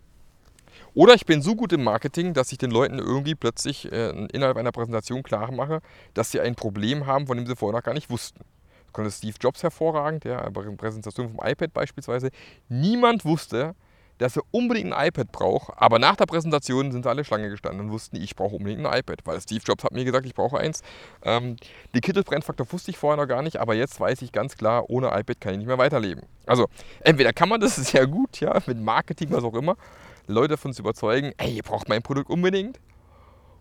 Oder 0.94 1.14
ich 1.14 1.26
bin 1.26 1.42
so 1.42 1.54
gut 1.54 1.72
im 1.72 1.84
Marketing, 1.84 2.34
dass 2.34 2.52
ich 2.52 2.58
den 2.58 2.70
Leuten 2.70 2.98
irgendwie 2.98 3.34
plötzlich 3.34 3.90
äh, 3.90 4.10
innerhalb 4.32 4.56
einer 4.56 4.72
Präsentation 4.72 5.22
klar 5.22 5.50
mache, 5.52 5.80
dass 6.14 6.30
sie 6.30 6.40
ein 6.40 6.54
Problem 6.54 7.06
haben, 7.06 7.26
von 7.26 7.36
dem 7.36 7.46
sie 7.46 7.56
vorher 7.56 7.78
noch 7.78 7.84
gar 7.84 7.94
nicht 7.94 8.10
wussten. 8.10 8.40
Das 8.84 8.92
konnte 8.92 9.10
Steve 9.10 9.36
Jobs 9.40 9.62
hervorragend, 9.62 10.24
ja, 10.24 10.48
bei 10.50 10.62
der 10.62 10.70
Präsentation 10.72 11.30
vom 11.30 11.46
iPad 11.46 11.72
beispielsweise. 11.72 12.30
Niemand 12.68 13.24
wusste, 13.24 13.74
dass 14.18 14.36
er 14.36 14.42
unbedingt 14.50 14.92
ein 14.92 15.08
iPad 15.08 15.32
braucht. 15.32 15.72
Aber 15.76 15.98
nach 15.98 16.16
der 16.16 16.26
Präsentation 16.26 16.92
sind 16.92 17.04
sie 17.04 17.08
alle 17.08 17.24
Schlange 17.24 17.50
gestanden 17.50 17.86
und 17.86 17.92
wussten, 17.92 18.16
ich 18.16 18.36
brauche 18.36 18.56
unbedingt 18.56 18.86
ein 18.86 18.98
iPad, 18.98 19.20
weil 19.24 19.40
Steve 19.40 19.62
Jobs 19.64 19.84
hat 19.84 19.92
mir 19.92 20.04
gesagt, 20.04 20.26
ich 20.26 20.34
brauche 20.34 20.58
eins. 20.58 20.82
Ähm, 21.22 21.56
die 21.94 22.00
Kittelbrennfaktor 22.00 22.70
wusste 22.72 22.90
ich 22.90 22.98
vorher 22.98 23.16
noch 23.16 23.28
gar 23.28 23.42
nicht, 23.42 23.58
aber 23.58 23.74
jetzt 23.74 23.98
weiß 23.98 24.22
ich 24.22 24.32
ganz 24.32 24.56
klar, 24.56 24.88
ohne 24.88 25.08
iPad 25.08 25.40
kann 25.40 25.52
ich 25.52 25.58
nicht 25.58 25.66
mehr 25.66 25.78
weiterleben. 25.78 26.24
Also 26.46 26.68
entweder 27.00 27.32
kann 27.32 27.48
man 27.48 27.60
das 27.60 27.76
sehr 27.76 28.06
gut, 28.06 28.40
ja, 28.40 28.60
mit 28.66 28.78
Marketing, 28.78 29.30
was 29.30 29.44
auch 29.44 29.54
immer, 29.54 29.76
Leute 30.26 30.50
davon 30.50 30.72
zu 30.72 30.82
überzeugen, 30.82 31.32
ey, 31.38 31.56
ihr 31.56 31.62
braucht 31.62 31.88
mein 31.88 32.02
Produkt 32.02 32.30
unbedingt. 32.30 32.80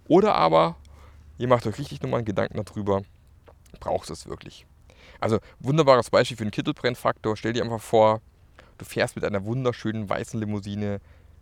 Oder 0.07 0.35
aber 0.35 0.75
ihr 1.37 1.47
macht 1.47 1.65
euch 1.65 1.77
richtig 1.79 2.01
nochmal 2.01 2.19
einen 2.19 2.25
Gedanken 2.25 2.63
darüber, 2.63 3.01
brauchst 3.79 4.09
du 4.09 4.13
es 4.13 4.27
wirklich? 4.27 4.65
Also 5.19 5.39
wunderbares 5.59 6.09
Beispiel 6.09 6.37
für 6.37 6.43
den 6.43 6.51
Kittelbrennfaktor. 6.51 7.37
Stell 7.37 7.53
dir 7.53 7.63
einfach 7.63 7.81
vor, 7.81 8.21
du 8.81 8.85
fährst 8.85 9.15
mit 9.15 9.23
einer 9.23 9.45
wunderschönen 9.45 10.09
weißen 10.09 10.39
Limousine 10.39 10.99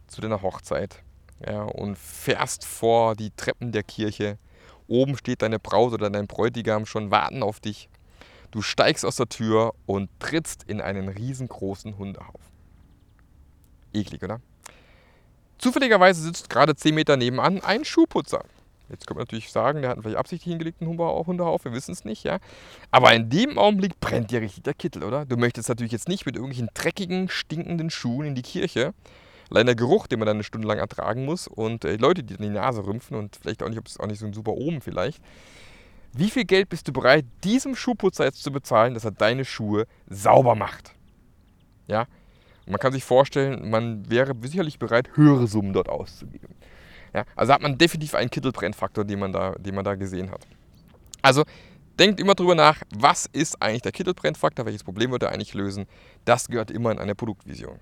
zu 0.08 0.20
deiner 0.20 0.42
Hochzeit 0.42 1.04
ja, 1.48 1.64
und 1.64 1.98
fährst 1.98 2.66
vor 2.66 3.16
die 3.16 3.32
Treppen 3.32 3.72
der 3.72 3.84
Kirche. 3.84 4.38
Oben 4.88 5.16
steht 5.16 5.42
deine 5.42 5.58
Braut 5.58 5.94
oder 5.94 6.10
dein 6.10 6.28
Bräutigam 6.28 6.86
schon 6.86 7.12
warten 7.12 7.42
auf 7.42 7.62
dich. 7.62 7.88
Du 8.52 8.62
steigst 8.62 9.06
aus 9.06 9.16
der 9.16 9.30
Tür 9.30 9.74
und 9.86 10.10
trittst 10.20 10.64
in 10.64 10.82
einen 10.82 11.08
riesengroßen 11.08 11.98
Hundehaufen. 11.98 12.52
Eklig, 13.94 14.22
oder? 14.22 14.42
Zufälligerweise 15.60 16.22
sitzt 16.22 16.50
gerade 16.50 16.76
10 16.76 16.94
Meter 16.94 17.16
nebenan 17.16 17.62
ein 17.62 17.86
Schuhputzer. 17.86 18.44
Jetzt 18.90 19.08
könnte 19.08 19.20
man 19.20 19.24
natürlich 19.24 19.52
sagen, 19.52 19.82
der 19.82 19.92
hat 19.92 20.00
vielleicht 20.02 20.18
absichtlich 20.18 20.52
hingelegt 20.52 20.82
einen 20.82 20.98
Hundehaufen, 20.98 21.72
wir 21.72 21.78
wissen 21.78 21.92
es 21.92 22.06
nicht, 22.06 22.24
ja. 22.24 22.40
Aber 22.92 23.14
in 23.14 23.30
dem 23.30 23.58
Augenblick 23.58 24.00
brennt 24.00 24.32
dir 24.32 24.42
richtig 24.42 24.64
der 24.64 24.74
Kittel, 24.74 25.04
oder? 25.04 25.26
Du 25.26 25.38
möchtest 25.38 25.70
natürlich 25.70 25.92
jetzt 25.92 26.08
nicht 26.08 26.26
mit 26.26 26.36
irgendwelchen 26.36 26.70
dreckigen, 26.74 27.30
stinkenden 27.30 27.90
Schuhen 27.90 28.28
in 28.28 28.36
die 28.36 28.42
Kirche. 28.42 28.94
Allein 29.50 29.66
der 29.66 29.76
Geruch, 29.76 30.08
den 30.08 30.20
man 30.20 30.28
dann 30.28 30.38
eine 30.38 30.44
Stunde 30.44 30.68
lang 30.68 30.78
ertragen 30.78 31.26
muss 31.26 31.48
und 31.48 31.84
äh, 31.84 31.96
Leute, 31.96 32.24
die 32.24 32.36
in 32.36 32.42
die 32.44 32.50
Nase 32.50 32.86
rümpfen 32.86 33.18
und 33.18 33.36
vielleicht 33.36 33.64
auch 33.64 33.70
nicht, 33.70 33.80
ob 33.80 33.88
es 33.88 34.00
auch 34.00 34.08
nicht 34.08 34.20
so 34.20 34.26
ein 34.26 34.34
super 34.34 34.52
Omen 34.52 34.82
vielleicht. 34.82 35.22
Wie 36.14 36.30
viel 36.30 36.46
Geld 36.46 36.70
bist 36.70 36.88
du 36.88 36.94
bereit, 36.94 37.26
diesem 37.44 37.76
Schuhputzer 37.76 38.26
jetzt 38.26 38.44
zu 38.44 38.52
bezahlen, 38.52 38.94
dass 38.94 39.06
er 39.06 39.12
deine 39.12 39.46
Schuhe 39.46 39.86
sauber 40.08 40.56
macht? 40.56 40.96
Ja? 41.88 42.06
Man 42.66 42.80
kann 42.80 42.94
sich 42.94 43.04
vorstellen, 43.04 43.70
man 43.70 44.10
wäre 44.10 44.36
sicherlich 44.44 44.78
bereit, 44.78 45.10
höhere 45.16 45.48
Summen 45.48 45.74
dort 45.74 45.90
auszugeben. 45.90 46.56
Ja, 47.14 47.26
also 47.36 47.54
hat 47.54 47.62
man 47.62 47.78
definitiv 47.78 48.16
einen 48.16 48.30
Kittelbrennfaktor, 48.30 49.04
den 49.04 49.20
man, 49.20 49.32
da, 49.32 49.52
den 49.54 49.76
man 49.76 49.84
da 49.84 49.96
gesehen 49.96 50.32
hat. 50.32 50.46
Also 51.22 51.44
denkt 52.00 52.20
immer 52.20 52.36
drüber 52.36 52.56
nach, 52.56 52.82
was 52.96 53.26
ist 53.32 53.62
eigentlich 53.62 53.82
der 53.82 53.92
Kittelbrennfaktor, 53.92 54.66
welches 54.66 54.84
Problem 54.84 55.12
wird 55.12 55.24
er 55.24 55.32
eigentlich 55.32 55.54
lösen. 55.54 55.86
Das 56.26 56.48
gehört 56.48 56.72
immer 56.72 56.92
in 56.92 57.00
eine 57.00 57.16
Produktvision. 57.16 57.80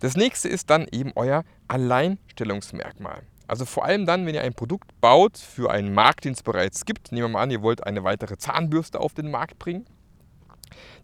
Das 0.00 0.16
nächste 0.16 0.48
ist 0.48 0.70
dann 0.70 0.86
eben 0.92 1.12
euer 1.14 1.44
Alleinstellungsmerkmal. 1.68 3.22
Also 3.46 3.64
vor 3.64 3.84
allem 3.84 4.06
dann, 4.06 4.26
wenn 4.26 4.34
ihr 4.34 4.42
ein 4.42 4.54
Produkt 4.54 5.00
baut 5.00 5.38
für 5.38 5.70
einen 5.70 5.92
Markt, 5.92 6.24
den 6.24 6.32
es 6.32 6.42
bereits 6.42 6.84
gibt. 6.84 7.12
Nehmen 7.12 7.24
wir 7.24 7.28
mal 7.28 7.42
an, 7.42 7.50
ihr 7.50 7.62
wollt 7.62 7.86
eine 7.86 8.04
weitere 8.04 8.36
Zahnbürste 8.36 9.00
auf 9.00 9.14
den 9.14 9.30
Markt 9.30 9.58
bringen. 9.58 9.86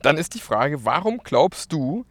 Dann 0.02 0.16
ist 0.16 0.34
die 0.34 0.40
Frage, 0.40 0.84
warum 0.84 1.18
glaubst 1.18 1.72
du, 1.72 2.06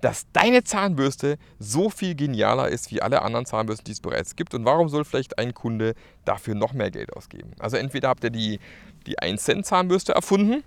dass 0.00 0.26
deine 0.32 0.64
Zahnbürste 0.64 1.38
so 1.58 1.90
viel 1.90 2.14
genialer 2.14 2.68
ist 2.68 2.90
wie 2.90 3.02
alle 3.02 3.22
anderen 3.22 3.46
Zahnbürsten, 3.46 3.84
die 3.84 3.92
es 3.92 4.00
bereits 4.00 4.36
gibt? 4.36 4.54
Und 4.54 4.64
warum 4.64 4.88
soll 4.88 5.04
vielleicht 5.04 5.38
ein 5.38 5.54
Kunde 5.54 5.94
dafür 6.24 6.54
noch 6.54 6.72
mehr 6.72 6.90
Geld 6.90 7.12
ausgeben? 7.14 7.52
Also 7.58 7.76
entweder 7.76 8.08
habt 8.08 8.24
ihr 8.24 8.30
die, 8.30 8.60
die 9.06 9.18
1-Cent-Zahnbürste 9.18 10.12
erfunden, 10.14 10.62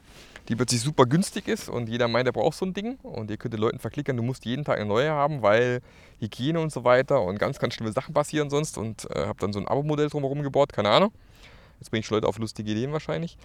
die 0.50 0.56
plötzlich 0.56 0.82
super 0.82 1.06
günstig 1.06 1.48
ist 1.48 1.70
und 1.70 1.88
jeder 1.88 2.08
meint, 2.08 2.28
er 2.28 2.34
braucht 2.34 2.58
so 2.58 2.66
ein 2.66 2.74
Ding. 2.74 2.98
Und 3.04 3.30
ihr 3.32 3.38
könnt 3.38 3.54
den 3.54 3.62
Leuten 3.62 3.80
verklickern, 3.80 4.18
du 4.18 4.24
musst 4.24 4.46
jeden 4.46 4.66
Tag 4.66 4.78
eine 4.78 4.88
neue 4.88 5.12
haben, 5.12 5.42
weil 5.42 5.82
Hygiene 6.20 6.60
und 6.60 6.72
so 6.72 6.84
weiter 6.84 7.22
und 7.22 7.40
ganz, 7.40 7.60
ganz 7.60 7.76
schlimme 7.76 7.92
Sachen 7.92 8.14
passieren 8.14 8.50
sonst. 8.50 8.78
Und 8.78 9.10
äh, 9.12 9.28
habt 9.28 9.44
dann 9.44 9.54
so 9.54 9.60
ein 9.60 9.68
Abo-Modell 9.68 10.10
drumherum 10.10 10.44
gebaut, 10.44 10.74
keine 10.74 10.90
Ahnung. 10.90 11.12
Jetzt 11.80 11.90
bringe 11.90 12.02
ich 12.02 12.10
Leute 12.10 12.28
auf 12.28 12.38
lustige 12.38 12.72
Ideen 12.72 12.92
wahrscheinlich. 12.92 13.38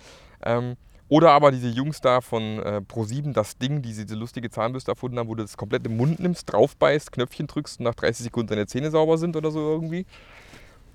Ähm, 0.42 0.76
oder 1.08 1.30
aber 1.30 1.52
diese 1.52 1.68
Jungs 1.68 2.00
da 2.00 2.20
von 2.20 2.58
äh, 2.58 2.80
Pro7, 2.88 3.32
das 3.32 3.58
Ding, 3.58 3.82
die 3.82 3.94
diese 3.94 4.14
lustige 4.14 4.50
Zahnbürste 4.50 4.90
erfunden 4.90 5.18
haben, 5.18 5.28
wo 5.28 5.34
du 5.34 5.44
das 5.44 5.56
komplett 5.56 5.86
im 5.86 5.96
Mund 5.96 6.18
nimmst, 6.18 6.52
draufbeißt, 6.52 7.12
Knöpfchen 7.12 7.46
drückst 7.46 7.78
und 7.78 7.84
nach 7.84 7.94
30 7.94 8.24
Sekunden 8.24 8.48
deine 8.48 8.66
Zähne 8.66 8.90
sauber 8.90 9.16
sind 9.18 9.36
oder 9.36 9.50
so 9.50 9.60
irgendwie. 9.60 10.06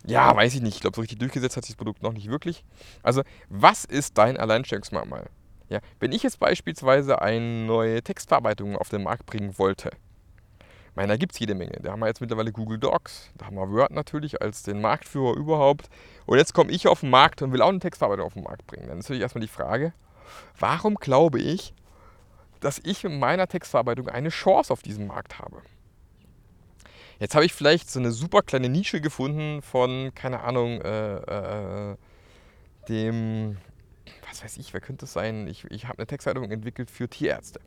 Ja, 0.05 0.35
weiß 0.35 0.55
ich 0.55 0.61
nicht. 0.61 0.75
Ich 0.75 0.81
glaube, 0.81 0.95
so 0.95 1.01
richtig 1.01 1.19
durchgesetzt 1.19 1.57
hat 1.57 1.63
sich 1.63 1.75
das 1.75 1.77
Produkt 1.77 2.01
noch 2.01 2.13
nicht 2.13 2.29
wirklich. 2.29 2.65
Also, 3.03 3.21
was 3.49 3.85
ist 3.85 4.17
dein 4.17 4.37
Alleinstellungsmerkmal? 4.37 5.29
Ja, 5.69 5.79
wenn 5.99 6.11
ich 6.11 6.23
jetzt 6.23 6.39
beispielsweise 6.39 7.21
eine 7.21 7.65
neue 7.65 8.01
Textverarbeitung 8.01 8.75
auf 8.75 8.89
den 8.89 9.03
Markt 9.03 9.25
bringen 9.25 9.57
wollte, 9.57 9.91
ich 10.91 10.97
meine, 10.97 11.13
da 11.13 11.15
gibt 11.15 11.31
es 11.31 11.39
jede 11.39 11.55
Menge. 11.55 11.79
Da 11.81 11.93
haben 11.93 12.01
wir 12.01 12.07
jetzt 12.07 12.19
mittlerweile 12.19 12.51
Google 12.51 12.77
Docs, 12.77 13.31
da 13.37 13.45
haben 13.45 13.55
wir 13.55 13.69
Word 13.71 13.91
natürlich 13.91 14.41
als 14.41 14.63
den 14.63 14.81
Marktführer 14.81 15.37
überhaupt. 15.37 15.89
Und 16.25 16.37
jetzt 16.37 16.53
komme 16.53 16.69
ich 16.69 16.85
auf 16.85 16.99
den 16.99 17.09
Markt 17.09 17.41
und 17.41 17.53
will 17.53 17.61
auch 17.61 17.69
eine 17.69 17.79
Textverarbeitung 17.79 18.25
auf 18.25 18.33
den 18.33 18.43
Markt 18.43 18.67
bringen. 18.67 18.89
Dann 18.89 18.99
ist 18.99 19.05
natürlich 19.05 19.21
erstmal 19.21 19.41
die 19.41 19.47
Frage, 19.47 19.93
warum 20.59 20.95
glaube 20.95 21.39
ich, 21.39 21.73
dass 22.59 22.77
ich 22.83 23.05
mit 23.05 23.13
meiner 23.13 23.47
Textverarbeitung 23.47 24.09
eine 24.09 24.27
Chance 24.27 24.73
auf 24.73 24.81
diesem 24.81 25.07
Markt 25.07 25.39
habe? 25.39 25.61
Jetzt 27.19 27.35
habe 27.35 27.45
ich 27.45 27.53
vielleicht 27.53 27.89
so 27.89 27.99
eine 27.99 28.11
super 28.11 28.41
kleine 28.41 28.67
Nische 28.67 28.99
gefunden 28.99 29.61
von, 29.61 30.11
keine 30.13 30.41
Ahnung, 30.41 30.81
äh, 30.81 31.91
äh, 31.91 31.95
dem, 32.89 33.55
was 34.29 34.43
weiß 34.43 34.57
ich, 34.57 34.73
wer 34.73 34.81
könnte 34.81 35.05
es 35.05 35.13
sein? 35.13 35.47
Ich, 35.47 35.63
ich 35.71 35.87
habe 35.87 35.99
eine 35.99 36.07
Textverarbeitung 36.07 36.51
entwickelt 36.51 36.91
für 36.91 37.07
Tierärzte 37.07 37.61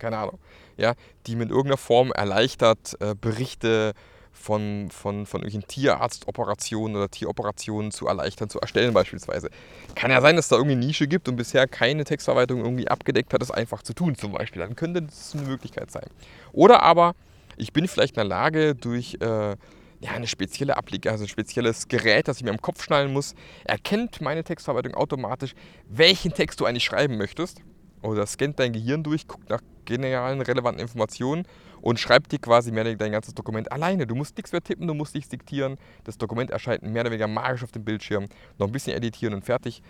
keine 0.00 0.18
Ahnung, 0.18 0.38
ja, 0.76 0.94
die 1.26 1.36
mit 1.36 1.50
irgendeiner 1.50 1.76
Form 1.76 2.10
erleichtert 2.10 2.96
äh, 3.00 3.14
Berichte 3.14 3.94
von, 4.32 4.88
von, 4.90 5.26
von 5.26 5.42
irgendwelchen 5.42 5.68
Tierarztoperationen 5.68 6.96
oder 6.96 7.10
Tieroperationen 7.10 7.90
zu 7.90 8.06
erleichtern, 8.06 8.48
zu 8.48 8.58
erstellen 8.58 8.94
beispielsweise. 8.94 9.50
Kann 9.94 10.10
ja 10.10 10.20
sein, 10.20 10.36
dass 10.36 10.48
da 10.48 10.56
irgendwie 10.56 10.76
eine 10.76 10.86
Nische 10.86 11.06
gibt 11.06 11.28
und 11.28 11.36
bisher 11.36 11.66
keine 11.68 12.04
Textverarbeitung 12.04 12.60
irgendwie 12.60 12.88
abgedeckt 12.88 13.34
hat, 13.34 13.42
das 13.42 13.50
einfach 13.50 13.82
zu 13.82 13.92
tun 13.92 14.14
zum 14.14 14.32
Beispiel. 14.32 14.62
Dann 14.62 14.76
könnte 14.76 15.02
das 15.02 15.34
eine 15.34 15.46
Möglichkeit 15.46 15.90
sein. 15.90 16.06
Oder 16.52 16.82
aber, 16.82 17.14
ich 17.56 17.72
bin 17.72 17.86
vielleicht 17.86 18.12
in 18.16 18.20
der 18.20 18.24
Lage, 18.24 18.74
durch 18.74 19.18
äh, 19.20 19.56
ja, 20.00 20.12
eine 20.12 20.26
spezielle 20.26 20.76
Applikation, 20.76 21.12
also 21.12 21.24
ein 21.24 21.28
spezielles 21.28 21.88
Gerät, 21.88 22.26
das 22.26 22.38
ich 22.38 22.44
mir 22.44 22.50
am 22.50 22.62
Kopf 22.62 22.82
schnallen 22.82 23.12
muss, 23.12 23.34
erkennt 23.64 24.22
meine 24.22 24.42
Textverarbeitung 24.42 24.94
automatisch, 24.94 25.52
welchen 25.86 26.32
Text 26.32 26.60
du 26.60 26.64
eigentlich 26.64 26.84
schreiben 26.84 27.18
möchtest 27.18 27.60
oder 28.02 28.26
scannt 28.26 28.58
dein 28.58 28.72
Gehirn 28.72 29.02
durch, 29.02 29.26
guckt 29.26 29.50
nach 29.50 29.60
genialen, 29.84 30.40
relevanten 30.40 30.80
Informationen 30.80 31.44
und 31.80 31.98
schreibt 31.98 32.32
dir 32.32 32.38
quasi 32.38 32.70
mehr 32.70 32.82
oder 32.82 32.90
weniger 32.90 33.04
dein 33.04 33.12
ganzes 33.12 33.34
Dokument 33.34 33.70
alleine. 33.72 34.06
Du 34.06 34.14
musst 34.14 34.36
nichts 34.36 34.52
mehr 34.52 34.62
tippen, 34.62 34.86
du 34.86 34.94
musst 34.94 35.14
nichts 35.14 35.30
diktieren. 35.30 35.78
Das 36.04 36.18
Dokument 36.18 36.50
erscheint 36.50 36.82
mehr 36.82 37.02
oder 37.02 37.10
weniger 37.10 37.26
magisch 37.26 37.64
auf 37.64 37.72
dem 37.72 37.84
Bildschirm. 37.84 38.26
Noch 38.58 38.66
ein 38.66 38.72
bisschen 38.72 38.96
editieren 38.96 39.34
und 39.34 39.44
fertig. 39.44 39.82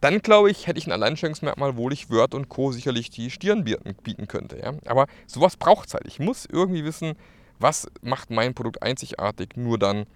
Dann 0.00 0.20
glaube 0.20 0.50
ich, 0.50 0.66
hätte 0.66 0.78
ich 0.78 0.86
ein 0.86 0.92
Alleinstellungsmerkmal, 0.92 1.76
wo 1.76 1.88
ich 1.90 2.10
Word 2.10 2.34
und 2.34 2.48
Co. 2.48 2.72
sicherlich 2.72 3.10
die 3.10 3.30
Stirn 3.30 3.64
bieten 3.64 4.26
könnte. 4.26 4.58
Ja? 4.58 4.74
Aber 4.86 5.06
sowas 5.26 5.56
braucht 5.56 5.88
es 5.88 5.94
halt. 5.94 6.06
Ich 6.06 6.18
muss 6.18 6.46
irgendwie 6.50 6.84
wissen, 6.84 7.14
was 7.58 7.86
macht 8.02 8.30
mein 8.30 8.54
Produkt 8.54 8.82
einzigartig. 8.82 9.50
Nur 9.56 9.78
dann 9.78 10.06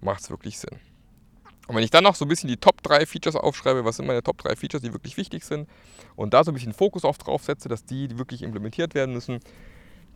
macht 0.00 0.22
es 0.22 0.30
wirklich 0.30 0.58
Sinn. 0.58 0.78
Und 1.66 1.76
wenn 1.76 1.82
ich 1.82 1.90
dann 1.90 2.04
noch 2.04 2.14
so 2.14 2.24
ein 2.24 2.28
bisschen 2.28 2.48
die 2.48 2.58
Top 2.58 2.82
3 2.82 3.06
Features 3.06 3.36
aufschreibe, 3.36 3.84
was 3.84 3.96
sind 3.96 4.06
meine 4.06 4.22
Top 4.22 4.38
3 4.38 4.56
Features, 4.56 4.82
die 4.82 4.92
wirklich 4.92 5.16
wichtig 5.16 5.44
sind, 5.44 5.68
und 6.16 6.34
da 6.34 6.44
so 6.44 6.50
ein 6.50 6.54
bisschen 6.54 6.74
Fokus 6.74 7.04
auf 7.04 7.18
drauf 7.18 7.44
setze, 7.44 7.68
dass 7.68 7.84
die 7.84 8.18
wirklich 8.18 8.42
implementiert 8.42 8.94
werden 8.94 9.14
müssen, 9.14 9.40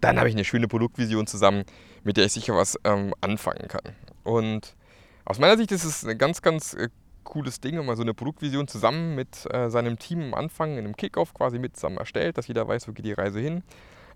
dann 0.00 0.18
habe 0.18 0.28
ich 0.28 0.34
eine 0.34 0.44
schöne 0.44 0.68
Produktvision 0.68 1.26
zusammen, 1.26 1.64
mit 2.04 2.16
der 2.16 2.26
ich 2.26 2.32
sicher 2.32 2.54
was 2.54 2.78
ähm, 2.84 3.14
anfangen 3.20 3.66
kann. 3.68 3.94
Und 4.24 4.76
aus 5.24 5.38
meiner 5.38 5.56
Sicht 5.56 5.72
ist 5.72 5.84
es 5.84 6.04
ein 6.04 6.18
ganz, 6.18 6.42
ganz 6.42 6.74
äh, 6.74 6.88
cooles 7.24 7.60
Ding, 7.60 7.78
wenn 7.78 7.86
man 7.86 7.96
so 7.96 8.02
eine 8.02 8.14
Produktvision 8.14 8.68
zusammen 8.68 9.14
mit 9.14 9.46
äh, 9.52 9.70
seinem 9.70 9.98
Team 9.98 10.32
am 10.32 10.34
Anfang 10.34 10.72
in 10.72 10.78
einem 10.78 10.96
Kickoff 10.96 11.34
quasi 11.34 11.58
mit 11.58 11.76
zusammen 11.76 11.98
erstellt, 11.98 12.38
dass 12.38 12.46
jeder 12.46 12.66
weiß, 12.66 12.88
wo 12.88 12.92
geht 12.92 13.04
die 13.04 13.12
Reise 13.12 13.40
hin, 13.40 13.62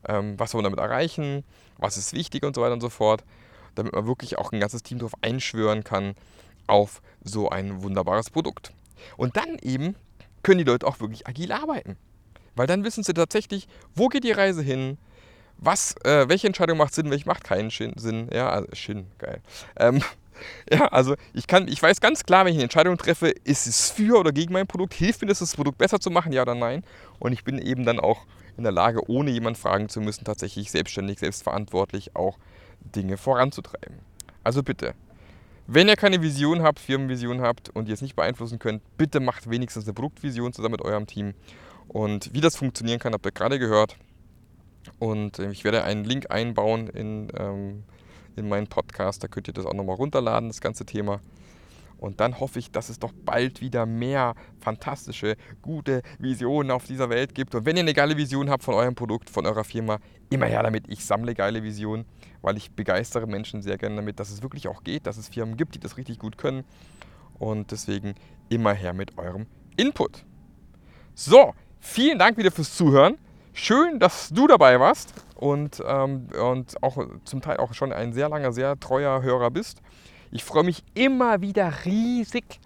ähm, 0.08 0.38
was 0.38 0.54
wollen 0.54 0.64
wir 0.64 0.70
damit 0.70 0.80
erreichen, 0.80 1.44
was 1.78 1.96
ist 1.96 2.12
wichtig 2.12 2.44
und 2.44 2.54
so 2.54 2.62
weiter 2.62 2.72
und 2.72 2.80
so 2.80 2.88
fort, 2.88 3.24
damit 3.74 3.92
man 3.92 4.06
wirklich 4.06 4.38
auch 4.38 4.52
ein 4.52 4.60
ganzes 4.60 4.82
Team 4.82 4.98
darauf 4.98 5.14
einschwören 5.20 5.84
kann, 5.84 6.14
auf 6.66 7.02
so 7.22 7.48
ein 7.48 7.82
wunderbares 7.82 8.30
Produkt. 8.30 8.72
Und 9.16 9.36
dann 9.36 9.58
eben 9.60 9.96
können 10.42 10.58
die 10.58 10.64
Leute 10.64 10.86
auch 10.86 11.00
wirklich 11.00 11.26
agil 11.26 11.52
arbeiten. 11.52 11.96
Weil 12.54 12.66
dann 12.66 12.84
wissen 12.84 13.02
sie 13.02 13.14
tatsächlich, 13.14 13.66
wo 13.94 14.08
geht 14.08 14.24
die 14.24 14.32
Reise 14.32 14.62
hin, 14.62 14.98
was, 15.56 15.94
äh, 16.04 16.28
welche 16.28 16.46
Entscheidung 16.46 16.78
macht 16.78 16.94
Sinn, 16.94 17.10
welche 17.10 17.26
macht 17.26 17.44
keinen 17.44 17.70
Sinn. 17.70 18.28
Ja, 18.32 18.50
also 18.50 18.68
Sinn, 18.74 19.06
geil. 19.18 19.40
Ähm, 19.76 20.02
ja, 20.70 20.88
also 20.88 21.14
ich 21.32 21.46
kann, 21.46 21.68
ich 21.68 21.82
weiß 21.82 22.00
ganz 22.00 22.24
klar, 22.24 22.44
wenn 22.44 22.52
ich 22.52 22.56
eine 22.56 22.64
Entscheidung 22.64 22.98
treffe, 22.98 23.28
ist 23.28 23.66
es 23.66 23.90
für 23.90 24.18
oder 24.18 24.32
gegen 24.32 24.52
mein 24.52 24.66
Produkt, 24.66 24.94
hilft 24.94 25.22
mir 25.22 25.28
das, 25.28 25.38
das 25.38 25.54
Produkt 25.54 25.78
besser 25.78 26.00
zu 26.00 26.10
machen, 26.10 26.32
ja 26.32 26.42
oder 26.42 26.54
nein. 26.54 26.84
Und 27.18 27.32
ich 27.32 27.44
bin 27.44 27.58
eben 27.58 27.84
dann 27.84 28.00
auch 28.00 28.26
in 28.56 28.64
der 28.64 28.72
Lage, 28.72 29.08
ohne 29.08 29.30
jemanden 29.30 29.58
fragen 29.58 29.88
zu 29.88 30.00
müssen, 30.00 30.24
tatsächlich 30.24 30.70
selbstständig, 30.70 31.20
selbstverantwortlich 31.20 32.16
auch 32.16 32.38
Dinge 32.80 33.16
voranzutreiben. 33.16 34.00
Also 34.44 34.62
bitte, 34.62 34.94
wenn 35.74 35.88
ihr 35.88 35.96
keine 35.96 36.20
Vision 36.22 36.62
habt, 36.62 36.78
Firmenvision 36.78 37.40
habt 37.40 37.70
und 37.70 37.88
ihr 37.88 37.94
es 37.94 38.02
nicht 38.02 38.16
beeinflussen 38.16 38.58
könnt, 38.58 38.82
bitte 38.96 39.20
macht 39.20 39.48
wenigstens 39.48 39.84
eine 39.84 39.94
Produktvision 39.94 40.52
zusammen 40.52 40.72
mit 40.72 40.82
eurem 40.82 41.06
Team. 41.06 41.34
Und 41.88 42.32
wie 42.34 42.40
das 42.40 42.56
funktionieren 42.56 42.98
kann, 42.98 43.12
habt 43.12 43.26
ihr 43.26 43.32
gerade 43.32 43.58
gehört. 43.58 43.96
Und 44.98 45.38
äh, 45.38 45.50
ich 45.50 45.64
werde 45.64 45.84
einen 45.84 46.04
Link 46.04 46.30
einbauen 46.30 46.88
in, 46.88 47.28
ähm, 47.36 47.84
in 48.36 48.48
meinen 48.48 48.66
Podcast. 48.66 49.22
Da 49.22 49.28
könnt 49.28 49.48
ihr 49.48 49.54
das 49.54 49.66
auch 49.66 49.74
nochmal 49.74 49.96
runterladen, 49.96 50.48
das 50.48 50.60
ganze 50.60 50.84
Thema. 50.84 51.20
Und 51.98 52.18
dann 52.18 52.40
hoffe 52.40 52.58
ich, 52.58 52.72
dass 52.72 52.88
es 52.88 52.98
doch 52.98 53.12
bald 53.24 53.60
wieder 53.60 53.86
mehr 53.86 54.34
fantastische, 54.60 55.36
gute 55.62 56.02
Visionen 56.18 56.72
auf 56.72 56.84
dieser 56.84 57.08
Welt 57.10 57.34
gibt. 57.34 57.54
Und 57.54 57.64
wenn 57.64 57.76
ihr 57.76 57.82
eine 57.82 57.94
geile 57.94 58.16
Vision 58.16 58.50
habt 58.50 58.64
von 58.64 58.74
eurem 58.74 58.96
Produkt, 58.96 59.30
von 59.30 59.46
eurer 59.46 59.62
Firma, 59.62 59.98
immer 60.28 60.46
her 60.46 60.62
damit. 60.62 60.88
Ich 60.88 61.04
sammle 61.04 61.34
geile 61.34 61.62
Visionen, 61.62 62.04
weil 62.42 62.56
ich 62.56 62.72
begeistere 62.72 63.26
Menschen 63.26 63.62
sehr 63.62 63.78
gerne 63.78 63.96
damit, 63.96 64.20
dass 64.20 64.30
es 64.30 64.42
wirklich 64.42 64.68
auch 64.68 64.84
geht, 64.84 65.06
dass 65.06 65.16
es 65.16 65.28
Firmen 65.28 65.56
gibt, 65.56 65.74
die 65.74 65.80
das 65.80 65.96
richtig 65.96 66.18
gut 66.18 66.36
können. 66.36 66.64
Und 67.38 67.70
deswegen 67.70 68.14
immer 68.48 68.74
her 68.74 68.92
mit 68.92 69.16
eurem 69.16 69.46
Input. 69.76 70.24
So, 71.14 71.54
vielen 71.80 72.18
Dank 72.18 72.36
wieder 72.36 72.50
fürs 72.50 72.76
Zuhören. 72.76 73.16
Schön, 73.54 73.98
dass 73.98 74.30
du 74.30 74.46
dabei 74.46 74.80
warst 74.80 75.12
und, 75.34 75.82
ähm, 75.86 76.28
und 76.40 76.82
auch 76.82 76.98
zum 77.24 77.42
Teil 77.42 77.58
auch 77.58 77.74
schon 77.74 77.92
ein 77.92 78.12
sehr 78.12 78.28
langer, 78.28 78.52
sehr 78.52 78.78
treuer 78.78 79.22
Hörer 79.22 79.50
bist. 79.50 79.82
Ich 80.30 80.44
freue 80.44 80.64
mich 80.64 80.82
immer 80.94 81.42
wieder 81.42 81.70
riesig, 81.84 82.60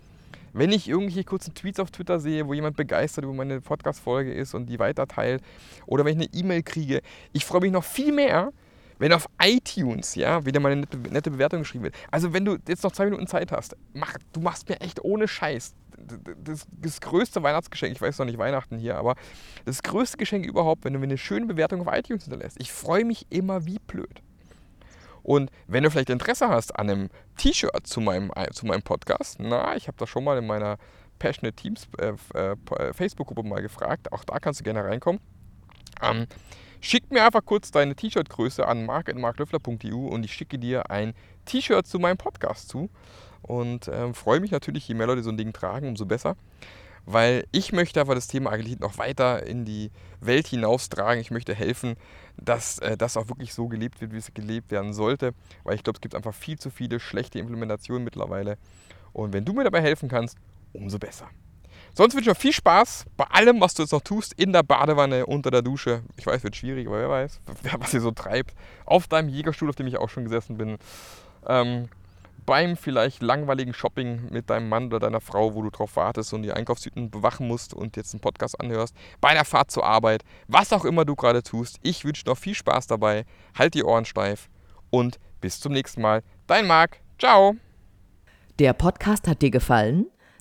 wenn 0.52 0.70
ich 0.70 0.88
irgendwelche 0.88 1.24
kurzen 1.24 1.54
Tweets 1.54 1.80
auf 1.80 1.90
Twitter 1.90 2.20
sehe, 2.20 2.46
wo 2.46 2.54
jemand 2.54 2.76
begeistert 2.76 3.24
über 3.24 3.34
meine 3.34 3.60
Podcast-Folge 3.60 4.32
ist 4.32 4.54
und 4.54 4.66
die 4.66 4.78
weiterteilt. 4.78 5.42
Oder 5.86 6.04
wenn 6.04 6.20
ich 6.20 6.28
eine 6.28 6.40
E-Mail 6.40 6.62
kriege. 6.62 7.02
Ich 7.32 7.44
freue 7.44 7.62
mich 7.62 7.72
noch 7.72 7.84
viel 7.84 8.12
mehr, 8.12 8.52
wenn 8.98 9.12
auf 9.12 9.26
iTunes, 9.42 10.14
ja, 10.14 10.44
wieder 10.44 10.60
mal 10.60 10.72
eine 10.72 10.86
nette, 11.10 11.30
Bewertung 11.30 11.60
geschrieben 11.60 11.84
wird. 11.84 11.94
Also 12.10 12.32
wenn 12.32 12.44
du 12.44 12.56
jetzt 12.68 12.82
noch 12.82 12.92
zwei 12.92 13.04
Minuten 13.04 13.26
Zeit 13.26 13.52
hast, 13.52 13.76
mach, 13.92 14.14
du 14.32 14.40
machst 14.40 14.68
mir 14.68 14.80
echt 14.80 15.04
ohne 15.04 15.28
Scheiß 15.28 15.74
das, 16.44 16.66
das, 16.70 17.00
größte 17.00 17.42
Weihnachtsgeschenk, 17.42 17.92
ich 17.92 18.00
weiß 18.00 18.18
noch 18.18 18.26
nicht 18.26 18.38
Weihnachten 18.38 18.78
hier, 18.78 18.96
aber 18.96 19.16
das 19.64 19.82
größte 19.82 20.16
Geschenk 20.16 20.46
überhaupt, 20.46 20.84
wenn 20.84 20.92
du 20.92 20.98
mir 20.98 21.04
eine 21.04 21.18
schöne 21.18 21.46
Bewertung 21.46 21.80
auf 21.86 21.94
iTunes 21.94 22.24
hinterlässt. 22.24 22.60
Ich 22.60 22.72
freue 22.72 23.04
mich 23.04 23.26
immer 23.30 23.66
wie 23.66 23.78
blöd. 23.78 24.22
Und 25.22 25.50
wenn 25.66 25.82
du 25.82 25.90
vielleicht 25.90 26.10
Interesse 26.10 26.48
hast 26.48 26.78
an 26.78 26.88
einem 26.88 27.08
T-Shirt 27.36 27.86
zu 27.86 28.00
meinem, 28.00 28.30
äh, 28.36 28.50
zu 28.50 28.66
meinem 28.66 28.82
Podcast, 28.82 29.38
na, 29.40 29.74
ich 29.76 29.88
habe 29.88 29.96
das 29.98 30.08
schon 30.08 30.22
mal 30.22 30.38
in 30.38 30.46
meiner 30.46 30.78
Passionate 31.18 31.56
Teams 31.56 31.88
äh, 31.98 32.12
äh, 32.34 32.56
äh, 32.78 32.92
Facebook-Gruppe 32.92 33.42
mal 33.42 33.62
gefragt, 33.62 34.12
auch 34.12 34.24
da 34.24 34.38
kannst 34.38 34.60
du 34.60 34.64
gerne 34.64 34.84
reinkommen. 34.84 35.20
Ähm, 36.02 36.26
schick 36.80 37.10
mir 37.10 37.24
einfach 37.24 37.44
kurz 37.44 37.70
deine 37.70 37.94
T-Shirt-Größe 37.94 38.66
an 38.66 38.86
mark.marklöffler.eu 38.86 40.08
und 40.08 40.24
ich 40.24 40.32
schicke 40.32 40.58
dir 40.58 40.90
ein 40.90 41.14
T-Shirt 41.44 41.86
zu 41.86 41.98
meinem 41.98 42.16
Podcast 42.16 42.68
zu. 42.68 42.90
Und 43.42 43.88
ähm, 43.88 44.14
freue 44.14 44.40
mich 44.40 44.50
natürlich, 44.50 44.88
je 44.88 44.94
mehr 44.94 45.06
Leute 45.06 45.22
so 45.22 45.30
ein 45.30 45.36
Ding 45.36 45.52
tragen, 45.52 45.88
umso 45.88 46.04
besser. 46.06 46.36
weil 47.06 47.46
ich 47.52 47.72
möchte 47.72 48.00
aber 48.00 48.14
das 48.16 48.26
Thema 48.26 48.50
Agilität 48.50 48.80
noch 48.80 48.98
weiter 48.98 49.46
in 49.46 49.64
die 49.64 49.90
Welt 50.20 50.48
hinaustragen. 50.48 51.20
Ich 51.20 51.30
möchte 51.30 51.54
helfen, 51.54 51.94
dass 52.36 52.78
äh, 52.80 52.96
das 52.96 53.16
auch 53.16 53.28
wirklich 53.28 53.54
so 53.54 53.68
gelebt 53.68 54.00
wird, 54.00 54.12
wie 54.12 54.18
es 54.18 54.34
gelebt 54.34 54.72
werden 54.72 54.92
sollte, 54.92 55.32
weil 55.62 55.76
ich 55.76 55.84
glaube, 55.84 55.98
es 55.98 56.00
gibt 56.00 56.16
einfach 56.16 56.34
viel 56.34 56.58
zu 56.58 56.70
viele 56.70 56.98
schlechte 57.00 57.38
Implementationen 57.38 58.02
mittlerweile. 58.02 58.58
Und 59.12 59.32
wenn 59.32 59.44
du 59.44 59.52
mir 59.52 59.64
dabei 59.64 59.80
helfen 59.80 60.08
kannst, 60.08 60.36
umso 60.72 60.98
besser. 60.98 61.30
Sonst 61.96 62.14
wünsche 62.14 62.30
ich 62.30 62.36
dir 62.36 62.40
viel 62.40 62.52
Spaß 62.52 63.06
bei 63.16 63.24
allem, 63.24 63.58
was 63.58 63.72
du 63.72 63.82
jetzt 63.82 63.92
noch 63.92 64.02
tust, 64.02 64.34
in 64.34 64.52
der 64.52 64.62
Badewanne, 64.62 65.24
unter 65.24 65.50
der 65.50 65.62
Dusche. 65.62 66.02
Ich 66.18 66.26
weiß, 66.26 66.44
wird 66.44 66.54
schwierig, 66.54 66.88
aber 66.88 67.00
wer 67.00 67.08
weiß, 67.08 67.40
was 67.78 67.94
ihr 67.94 68.02
so 68.02 68.10
treibt. 68.10 68.54
Auf 68.84 69.08
deinem 69.08 69.30
Jägerstuhl, 69.30 69.70
auf 69.70 69.76
dem 69.76 69.86
ich 69.86 69.96
auch 69.96 70.10
schon 70.10 70.24
gesessen 70.24 70.58
bin. 70.58 70.76
Ähm, 71.48 71.88
beim 72.44 72.76
vielleicht 72.76 73.22
langweiligen 73.22 73.72
Shopping 73.72 74.28
mit 74.30 74.50
deinem 74.50 74.68
Mann 74.68 74.88
oder 74.88 75.00
deiner 75.00 75.22
Frau, 75.22 75.54
wo 75.54 75.62
du 75.62 75.70
drauf 75.70 75.96
wartest 75.96 76.34
und 76.34 76.42
die 76.42 76.52
Einkaufstüten 76.52 77.10
bewachen 77.10 77.48
musst 77.48 77.72
und 77.72 77.96
jetzt 77.96 78.12
einen 78.12 78.20
Podcast 78.20 78.60
anhörst, 78.60 78.94
bei 79.22 79.30
einer 79.30 79.46
Fahrt 79.46 79.70
zur 79.70 79.86
Arbeit, 79.86 80.22
was 80.48 80.74
auch 80.74 80.84
immer 80.84 81.06
du 81.06 81.16
gerade 81.16 81.42
tust. 81.42 81.78
Ich 81.82 82.04
wünsche 82.04 82.24
dir 82.24 82.30
noch 82.32 82.38
viel 82.38 82.54
Spaß 82.54 82.88
dabei, 82.88 83.24
halt 83.58 83.72
die 83.72 83.84
Ohren 83.84 84.04
steif 84.04 84.50
und 84.90 85.18
bis 85.40 85.60
zum 85.60 85.72
nächsten 85.72 86.02
Mal. 86.02 86.22
Dein 86.46 86.66
Marc, 86.66 87.00
ciao. 87.18 87.56
Der 88.58 88.74
Podcast 88.74 89.26
hat 89.28 89.40
dir 89.40 89.50
gefallen? 89.50 90.06